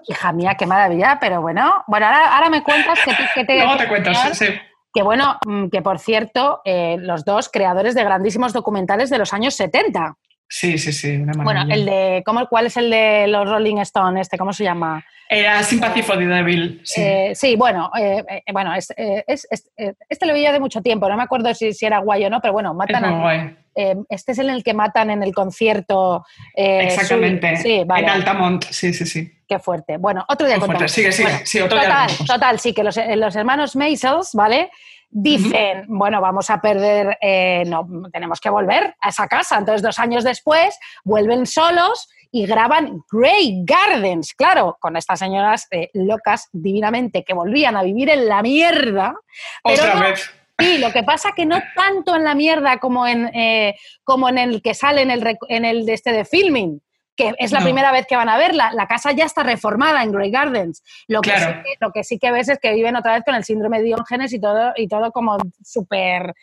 [0.08, 3.56] Hija mía, qué maravilla, pero bueno, bueno, ahora, ahora me cuentas que, te- que te...
[3.58, 4.45] Luego te cuento, sí, sí.
[4.93, 9.34] Que bueno, mm, que por cierto, eh, los dos creadores de grandísimos documentales de los
[9.34, 10.16] años 70.
[10.50, 11.43] Sí, sí, sí, una maravilla.
[11.66, 14.20] Bueno, el de, ¿cómo, ¿cuál es el de los Rolling Stone?
[14.22, 15.04] Este, ¿Cómo se llama?
[15.30, 17.02] Era Sympathy for the Devil, sí.
[17.02, 19.70] Eh, sí, bueno, eh, eh, bueno es, es- es-
[20.08, 22.39] este lo veía de mucho tiempo, no me acuerdo si, si era guay o no,
[22.39, 23.56] pero bueno, es matan muy a, guay.
[23.76, 26.24] eh, este es en el que matan en el concierto.
[26.56, 27.58] Exactamente.
[27.58, 28.04] su- sí, vale.
[28.04, 29.34] En Altamont, sí, sí, sí.
[29.48, 29.98] Qué fuerte.
[29.98, 30.74] Bueno, otro día fuerte.
[30.74, 30.91] contamos.
[30.91, 31.30] Sigue, sigue.
[31.30, 32.28] Bueno, sí, otro día total, contamos.
[32.28, 34.70] total, sí, que los, los hermanos Maisels, ¿vale?
[35.10, 39.58] Dicen, bueno, vamos a perder, eh, no, tenemos que volver a esa casa.
[39.58, 45.89] Entonces, dos años después, vuelven solos y graban Grey Gardens, claro, con estas señoras eh,
[45.93, 49.16] locas divinamente que volvían a vivir en la mierda.
[49.64, 50.30] Pero Otra no- vez.
[50.60, 54.39] Sí, lo que pasa que no tanto en la mierda como en, eh, como en
[54.39, 56.82] el que sale en el, en el de este de filming,
[57.18, 57.65] que es la No.
[57.65, 58.72] primera vez que van a verla.
[58.74, 60.84] La casa ya está reformada en Grey Gardens.
[61.07, 61.45] Lo que, Claro.
[61.57, 63.80] sí que, lo que sí que ves es que viven otra vez con el síndrome
[63.80, 66.34] de Diógenes y todo, y todo como súper,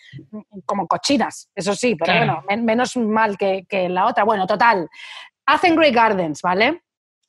[0.67, 2.27] como cochinas, eso sí, pero Claro.
[2.27, 4.25] bueno, men- menos mal que, que la otra.
[4.25, 4.89] Bueno, total.
[5.47, 6.83] Hacen Grey Gardens, ¿vale?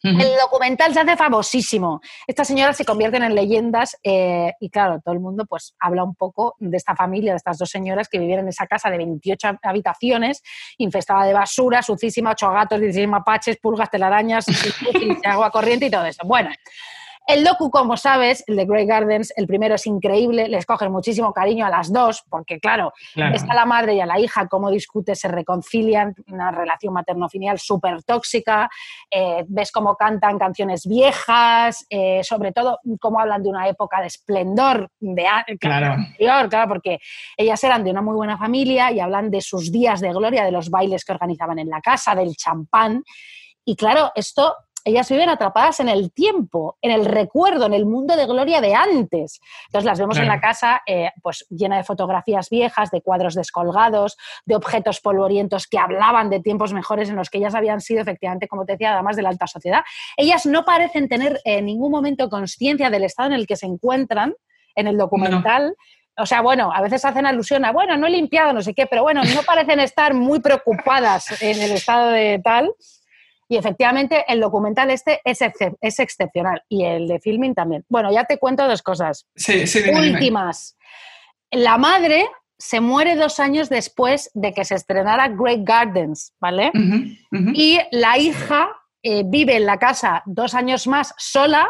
[0.05, 1.99] El documental se hace famosísimo.
[2.27, 6.13] Estas señoras se convierten en leyendas eh, y claro, todo el mundo pues habla un
[6.13, 9.59] poco de esta familia, de estas dos señoras que vivían en esa casa de 28
[9.63, 10.43] habitaciones,
[10.77, 14.45] infestada de basura, sucísima, ocho gatos, 16 mapaches, pulgas, telarañas,
[15.25, 16.21] agua corriente y todo eso.
[16.25, 16.51] Bueno,
[17.27, 21.33] el docu, como sabes, el de Grey Gardens, el primero es increíble, les cogen muchísimo
[21.33, 25.15] cariño a las dos, porque claro, a la madre y a la hija cómo discuten,
[25.15, 28.69] se reconcilian, una relación materno-filial súper tóxica,
[29.09, 34.07] eh, ves cómo cantan canciones viejas, eh, sobre todo cómo hablan de una época de
[34.07, 35.25] esplendor de
[35.59, 35.93] Claro.
[35.93, 36.99] anterior, claro, porque
[37.37, 40.51] ellas eran de una muy buena familia y hablan de sus días de gloria, de
[40.51, 43.03] los bailes que organizaban en la casa, del champán.
[43.63, 44.55] Y claro, esto,
[44.85, 48.73] ellas viven atrapadas en el tiempo, en el recuerdo, en el mundo de gloria de
[48.75, 49.41] antes.
[49.65, 50.35] Entonces las vemos en Claro.
[50.37, 54.15] la casa eh, pues llena de fotografías viejas, de cuadros descolgados,
[54.45, 58.47] de objetos polvorientos que hablaban de tiempos mejores en los que ellas habían sido efectivamente,
[58.47, 59.81] como te decía, damas de la alta sociedad.
[60.15, 64.35] Ellas no parecen tener en ningún momento conciencia del estado en el que se encuentran
[64.75, 65.75] en el documental.
[66.17, 68.85] O sea, bueno, a veces hacen alusión a, bueno, no he limpiado, no sé qué,
[68.85, 72.71] pero bueno, no parecen estar muy preocupadas en el estado de tal.
[73.47, 77.85] Y efectivamente el documental este es, excep- es excepcional y el de filming también.
[77.89, 79.27] Bueno, ya te cuento dos cosas.
[79.35, 80.13] Sí, sí, dime, dime.
[80.13, 80.75] Últimas.
[81.51, 82.25] La madre
[82.57, 86.71] se muere dos años después de que se estrenara Great Gardens, ¿vale?
[87.53, 88.69] Y la hija
[89.03, 91.69] eh, vive en la casa dos años más sola,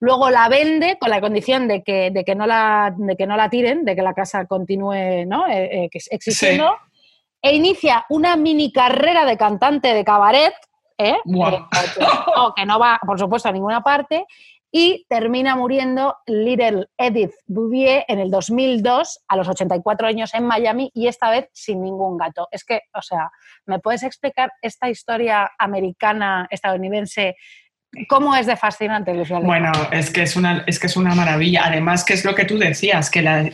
[0.00, 3.36] luego la vende con la condición de que, de que, no, la, de que no
[3.36, 5.46] la tiren, de que la casa continúe ¿no?
[5.46, 6.76] Eh, eh, existiendo,
[7.40, 10.54] e inicia una mini carrera de cantante de cabaret,
[11.10, 11.18] ¿eh?
[12.36, 14.26] No, que no va, por supuesto, a ninguna parte,
[14.74, 20.90] y termina muriendo Little Edith Bouvier en el 2002 a los 84 años en Miami
[20.94, 22.48] y esta vez sin ningún gato.
[22.50, 23.30] Es que, o sea,
[23.66, 27.36] ¿me puedes explicar esta historia americana, estadounidense?
[28.08, 29.28] ¿Cómo es de fascinante, Luis?
[29.28, 31.62] Bueno, es que es, una, es que es una maravilla.
[31.66, 33.50] Además, que es lo que tú decías, que la-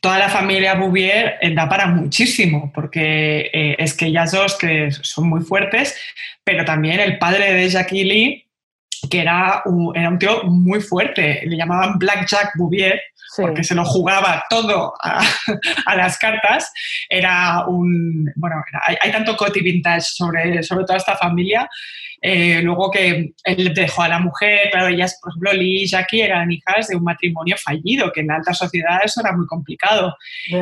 [0.00, 4.90] toda la familia Bouvier eh, da para muchísimo, porque eh, es que ellas dos que
[4.90, 5.98] son muy fuertes,
[6.44, 8.46] pero también el padre de Jackie Lee,
[9.10, 13.00] que era un, era un tío muy fuerte, le llamaban Black Jack Bouvier,
[13.34, 13.42] Sí.
[13.42, 15.20] porque se lo jugaba todo a,
[15.86, 16.72] a las cartas,
[17.08, 18.30] era un...
[18.36, 21.68] Bueno, era- hay, hay tanto coti vintage sobre, sobre toda esta familia.
[22.26, 26.22] Eh, luego que él dejó a la mujer, claro, ellas, por ejemplo, Lee y Jackie
[26.22, 30.16] eran hijas de un matrimonio fallido, que en la alta sociedad eso era muy complicado.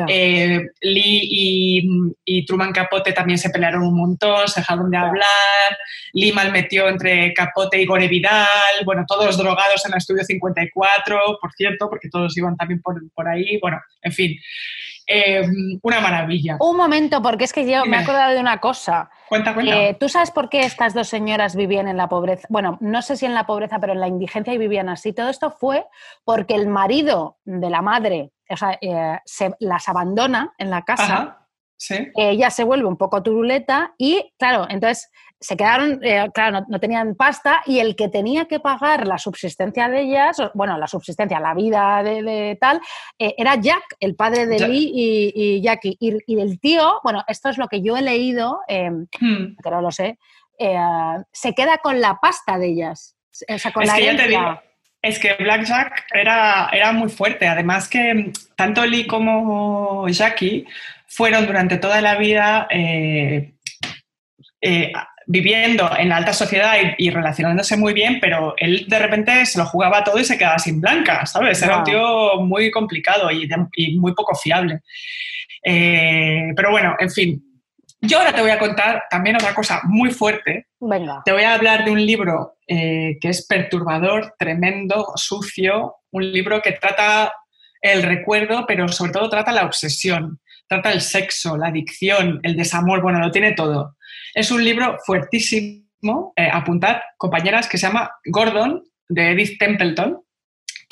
[0.09, 1.89] Eh, Lee y,
[2.25, 5.77] y Truman Capote también se pelearon un montón, se dejaron de hablar.
[6.11, 8.83] Lee malmetió entre Capote y Gore Vidal.
[8.83, 13.29] Bueno, todos drogados en el estudio 54, por cierto, porque todos iban también por, por
[13.29, 13.57] ahí.
[13.61, 14.35] Bueno, en fin,
[15.07, 15.43] Eh,
[15.81, 16.57] una maravilla.
[16.59, 19.09] Un momento, porque es que yo me he acordado de una cosa.
[19.27, 19.75] Cuenta, cuenta.
[19.75, 22.47] Eh, ¿Tú sabes por qué estas dos señoras vivían en la pobreza?
[22.49, 25.13] Bueno, no sé si en la pobreza, pero en la indigencia y vivían así.
[25.13, 25.85] Todo esto fue
[26.23, 31.03] porque el marido de la madre, o sea, eh, se, las abandona en la casa.
[31.03, 31.42] Ajá,
[31.85, 32.11] sí.
[32.15, 35.09] ella se vuelve un poco turuleta y, claro, entonces
[35.39, 39.17] se quedaron, eh, claro, no, no tenían pasta y el que tenía que pagar la
[39.17, 42.79] subsistencia de ellas, bueno, la subsistencia, la vida de, de tal,
[43.19, 44.69] eh, era Jack, el padre de Jack.
[44.69, 45.97] Lee y, y Jackie.
[45.99, 49.57] Y, y el tío, bueno, esto es lo que yo he leído, eh, Hmm.
[49.61, 50.17] que no lo sé,
[50.59, 50.77] eh,
[51.33, 53.17] se queda con la pasta de ellas.
[53.53, 54.39] O sea, con Es la que ya te herencia.
[54.39, 54.61] digo,
[55.01, 57.47] es que Blackjack era, era muy fuerte.
[57.47, 60.65] Además que mm, tanto Lee como Jackie
[61.15, 63.53] fueron durante toda la vida eh,
[64.61, 64.91] eh,
[65.27, 69.57] viviendo en la alta sociedad y, y relacionándose muy bien, pero él de repente se
[69.57, 71.61] lo jugaba todo y se quedaba sin blanca, ¿sabes?
[71.61, 74.79] Era un tío muy complicado y, de- y muy poco fiable.
[75.63, 77.43] Eh, pero bueno, en fin.
[78.01, 81.21] Yo ahora te voy a contar también otra cosa muy fuerte, Venga.
[81.23, 86.61] te voy a hablar de un libro eh, que es perturbador, tremendo, sucio, un libro
[86.61, 87.33] que trata
[87.81, 93.01] el recuerdo, pero sobre todo trata la obsesión, trata el sexo, la adicción, el desamor,
[93.01, 93.97] bueno, lo tiene todo.
[94.33, 100.21] Es un libro fuertísimo, eh, apuntad, compañeras, que se llama Gordon, de Edith Templeton.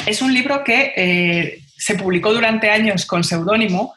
[0.05, 3.95] Es un libro que eh, se publicó durante años con seudónimo,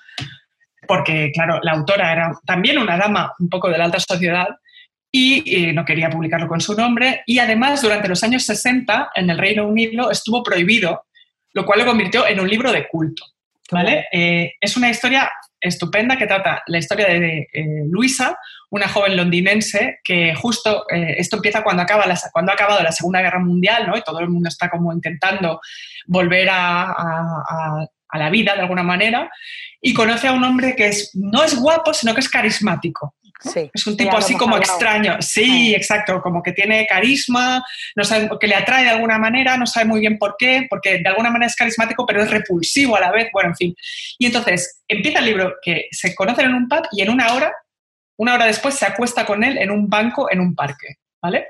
[0.86, 4.48] porque, claro, la autora era también una dama un poco de la alta sociedad
[5.10, 7.22] y eh, no quería publicarlo con su nombre.
[7.26, 11.06] Y además, durante los años 60, en el Reino Unido estuvo prohibido,
[11.52, 13.24] lo cual lo convirtió en un libro de culto.
[13.70, 14.06] ¿vale?
[14.12, 15.30] Eh, es una historia
[15.64, 18.38] estupenda que trata la historia de eh, Luisa,
[18.70, 23.20] una joven londinense que justo eh, esto empieza cuando, acaba cuando ha acabado la Segunda
[23.22, 23.96] Guerra Mundial, ¿no?
[23.96, 25.60] Y todo el mundo está como intentando
[26.06, 26.94] volver a-
[28.14, 29.28] a la vida de alguna manera
[29.80, 33.14] y conoce a un hombre que es, no es guapo, sino que es carismático.
[33.40, 33.70] Sí.
[33.74, 34.72] Es un tipo así como hablado.
[34.72, 35.16] extraño.
[35.20, 35.76] Sí, Ah.
[35.76, 37.62] exacto, como que tiene carisma,
[37.96, 40.98] no sabe, que le atrae de alguna manera, no sabe muy bien por qué, porque
[40.98, 43.74] de alguna manera es carismático, pero es repulsivo a la vez, bueno, en fin.
[44.18, 47.52] Y entonces empieza el libro que se conocen en un pub y en una hora,
[48.16, 51.48] una hora después se acuesta con él en un banco en un parque, ¿vale?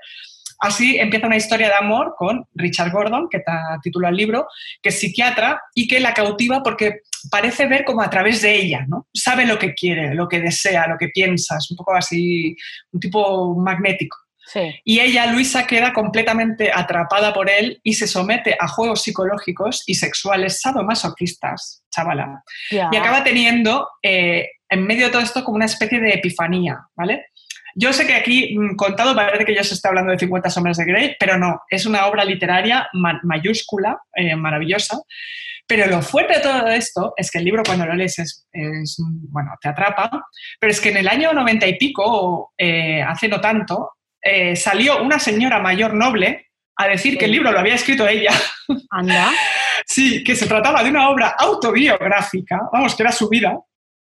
[0.65, 4.47] Así empieza una historia de amor con Richard Gordon, que ta- titula el libro,
[4.83, 7.01] que es psiquiatra y que la cautiva porque
[7.31, 9.07] parece ver como a través de ella, ¿no?
[9.13, 12.55] Sabe lo que quiere, lo que desea, lo que piensa, es un poco así,
[12.93, 14.17] un tipo magnético.
[14.47, 14.75] Sí.
[14.85, 19.95] Y ella, Luisa, queda completamente atrapada por él y se somete a juegos psicológicos y
[19.95, 22.43] sexuales sadomasoquistas, chavala.
[22.71, 22.91] Ya.
[22.93, 27.27] Y acaba teniendo, eh, en medio de todo esto, como una especie de epifanía, ¿vale?
[27.75, 30.77] Yo sé que aquí, mm, contado, parece que ya se está hablando de 50 sombras
[30.77, 34.99] de Grey, pero no, es una obra literaria ma- mayúscula, eh, maravillosa.
[35.67, 38.97] Pero lo fuerte de todo esto es que el libro cuando lo lees es, es,
[39.31, 40.11] bueno, te atrapa,
[40.61, 45.03] pero es que en el año 90 y pico, eh, hace no tanto, eh, salió
[45.03, 48.33] una señora mayor noble a decir que el libro lo había escrito ella.
[48.91, 49.31] Anda.
[49.87, 53.55] Sí, que se trataba de una obra autobiográfica, vamos, que era su vida.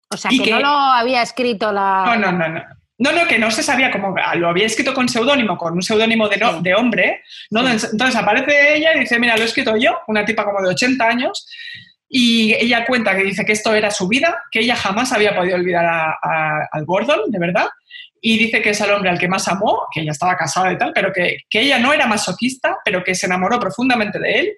[0.10, 2.04] O sea, Y que, que- no lo había escrito la.
[2.06, 2.62] No, no, no, no.
[3.00, 5.82] No, no, que no se sabía cómo, ah, lo había escrito con seudónimo, con un
[5.82, 7.68] seudónimo de, no- de hombre, ¿no?
[7.68, 11.06] Entonces aparece ella y dice, mira, lo he escrito yo, una tipa como de 80
[11.08, 11.48] años,
[12.08, 15.56] y ella cuenta que dice que esto era su vida, que ella jamás había podido
[15.56, 17.68] olvidar a, a- al Gordon, de verdad,
[18.22, 20.78] y dice que es el hombre al que más amó, que ella estaba casada y
[20.78, 24.54] tal, pero que, que ella no era masoquista, pero que se enamoró profundamente de él,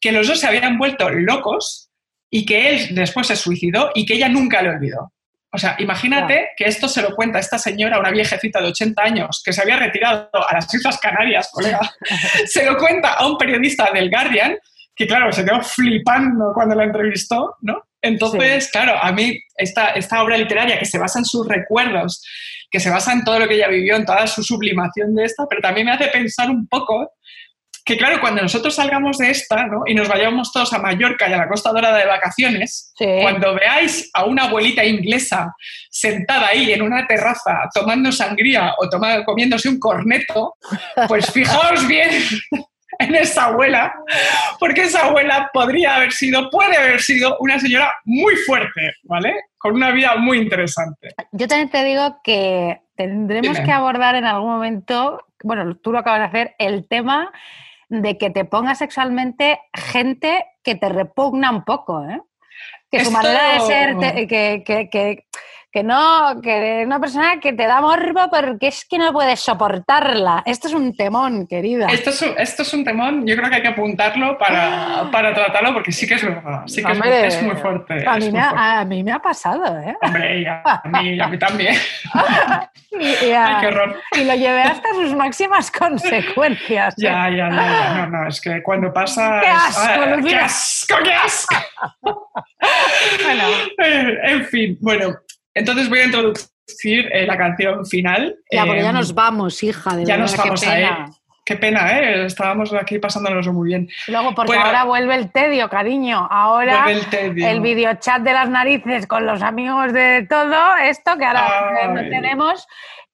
[0.00, 1.90] que los dos se habían vuelto locos
[2.30, 5.12] y que él después se suicidó y que ella nunca le olvidó.
[5.52, 9.42] O sea, imagínate que esto se lo cuenta esta señora, una viejecita de 80 años,
[9.44, 11.80] que se había retirado a las Islas Canarias, colega,
[12.46, 14.56] se lo cuenta a un periodista del Guardian,
[14.94, 17.82] que claro, se quedó flipando cuando la entrevistó, ¿no?
[18.02, 22.24] Entonces, claro, a mí esta, esta obra literaria que se basa en sus recuerdos,
[22.70, 25.46] que se basa en todo lo que ella vivió, en toda su sublimación de esta,
[25.48, 27.12] pero también me hace pensar un poco
[27.90, 29.82] que claro, cuando nosotros salgamos de esta ¿no?
[29.84, 33.06] y nos vayamos todos a Mallorca y a la Costa Dorada de vacaciones, Sí.
[33.22, 35.52] cuando veáis a una abuelita inglesa
[35.90, 40.54] sentada ahí en una terraza tomando sangría o toma- comiéndose un corneto,
[41.08, 42.10] pues fijaos bien
[43.00, 43.92] en esa abuela,
[44.60, 49.34] porque esa abuela podría haber sido, puede haber sido una señora muy fuerte, ¿vale?
[49.58, 51.08] Con una vida muy interesante.
[51.32, 53.64] Yo también te digo que tendremos Dime.
[53.64, 57.32] que abordar en algún momento, bueno, tú lo acabas de hacer, el tema
[57.90, 62.22] de que te ponga sexualmente gente que te repugna un poco, ¿eh?
[62.90, 65.26] Que su Esto- manera de ser, te- que, que, que,
[65.72, 70.42] que no, que una persona que te da morbo porque es que no puedes soportarla.
[70.44, 71.86] Esto es un temón, querida.
[71.86, 75.32] Esto es, un- esto es un temón, yo creo que hay que apuntarlo para, para
[75.32, 78.06] tratarlo, porque sí que es verdad, sí que es, Hombre, es muy fuerte.
[78.06, 78.66] A es mí, muy me ha, fuerte.
[78.66, 79.96] a mí me ha pasado, ¿eh?
[80.02, 81.74] Hombre, y a, mí, a mí también.
[82.92, 84.00] Y, y a- Ay, qué horror.
[84.20, 86.94] y lo llevé hasta sus máximas consecuencias.
[86.98, 87.02] ¿eh?
[87.04, 89.38] Ya, ya, ya, ya, no, no, es que cuando pasa...
[89.40, 91.54] ¡Qué es- asco, ah, ¡Qué asco, qué asco!
[93.24, 93.44] Bueno,
[94.24, 95.14] en fin, bueno,
[95.54, 98.36] entonces voy a introducir eh, la canción final.
[98.50, 99.96] ya, porque ya Eh, nos vamos, hija.
[99.96, 100.88] De ya verdad, nos qué vamos a ir.
[101.44, 102.26] Qué pena, ¿eh?
[102.26, 103.88] Estábamos aquí pasándonos muy bien.
[104.06, 104.66] Luego, porque Bueno.
[104.66, 106.28] ahora vuelve el tedio, cariño.
[106.30, 107.48] Ahora el tedio.
[107.48, 111.88] el videochat de las narices con los amigos de todo esto, que ahora Ay.
[111.88, 112.66] no tenemos.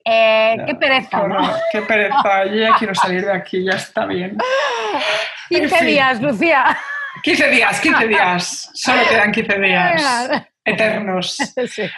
[0.04, 1.50] Eh, qué pereza, ¿no?
[1.72, 2.44] qué pereza.
[2.50, 4.36] Yo ya quiero salir de aquí, ya está bien.
[5.48, 5.86] 15 fin.
[5.86, 6.76] días, Lucía.
[7.22, 8.70] 15 días, 15 días.
[8.74, 10.42] Solo quedan 15 días.
[10.64, 11.36] Eternos.
[11.68, 11.88] Sí.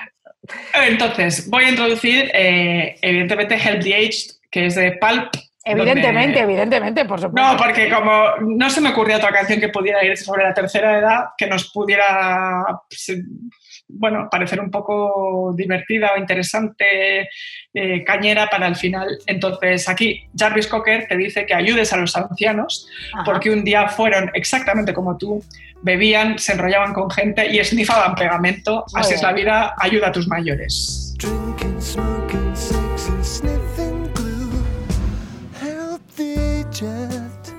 [0.86, 5.28] Entonces, voy a introducir, eh, evidentemente, Help the Aged, que es de Pulp.
[5.64, 7.50] Evidentemente, donde- evidentemente, por supuesto.
[7.52, 10.98] No, porque como no se me ocurría otra canción que pudiera ir sobre la tercera
[10.98, 13.20] edad, que nos pudiera, pues,
[13.86, 17.28] bueno, parecer un poco divertida o interesante,
[17.74, 19.18] eh, cañera para el final.
[19.26, 23.24] Entonces aquí Jarvis Cocker te dice que ayudes a los ancianos Ajá.
[23.24, 25.42] porque un día fueron exactamente como tú,
[25.82, 28.84] bebían, se enrollaban con gente y esnifaban pegamento.
[28.94, 31.14] Así es la vida, ayuda a tus mayores.
[31.18, 34.50] Drinking, smoking, sex and sniffing glue.
[35.60, 37.54] Help the aged.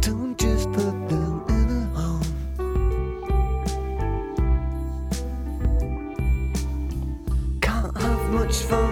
[0.00, 2.20] Don't just put them in a home.
[7.60, 8.91] Can't have much fun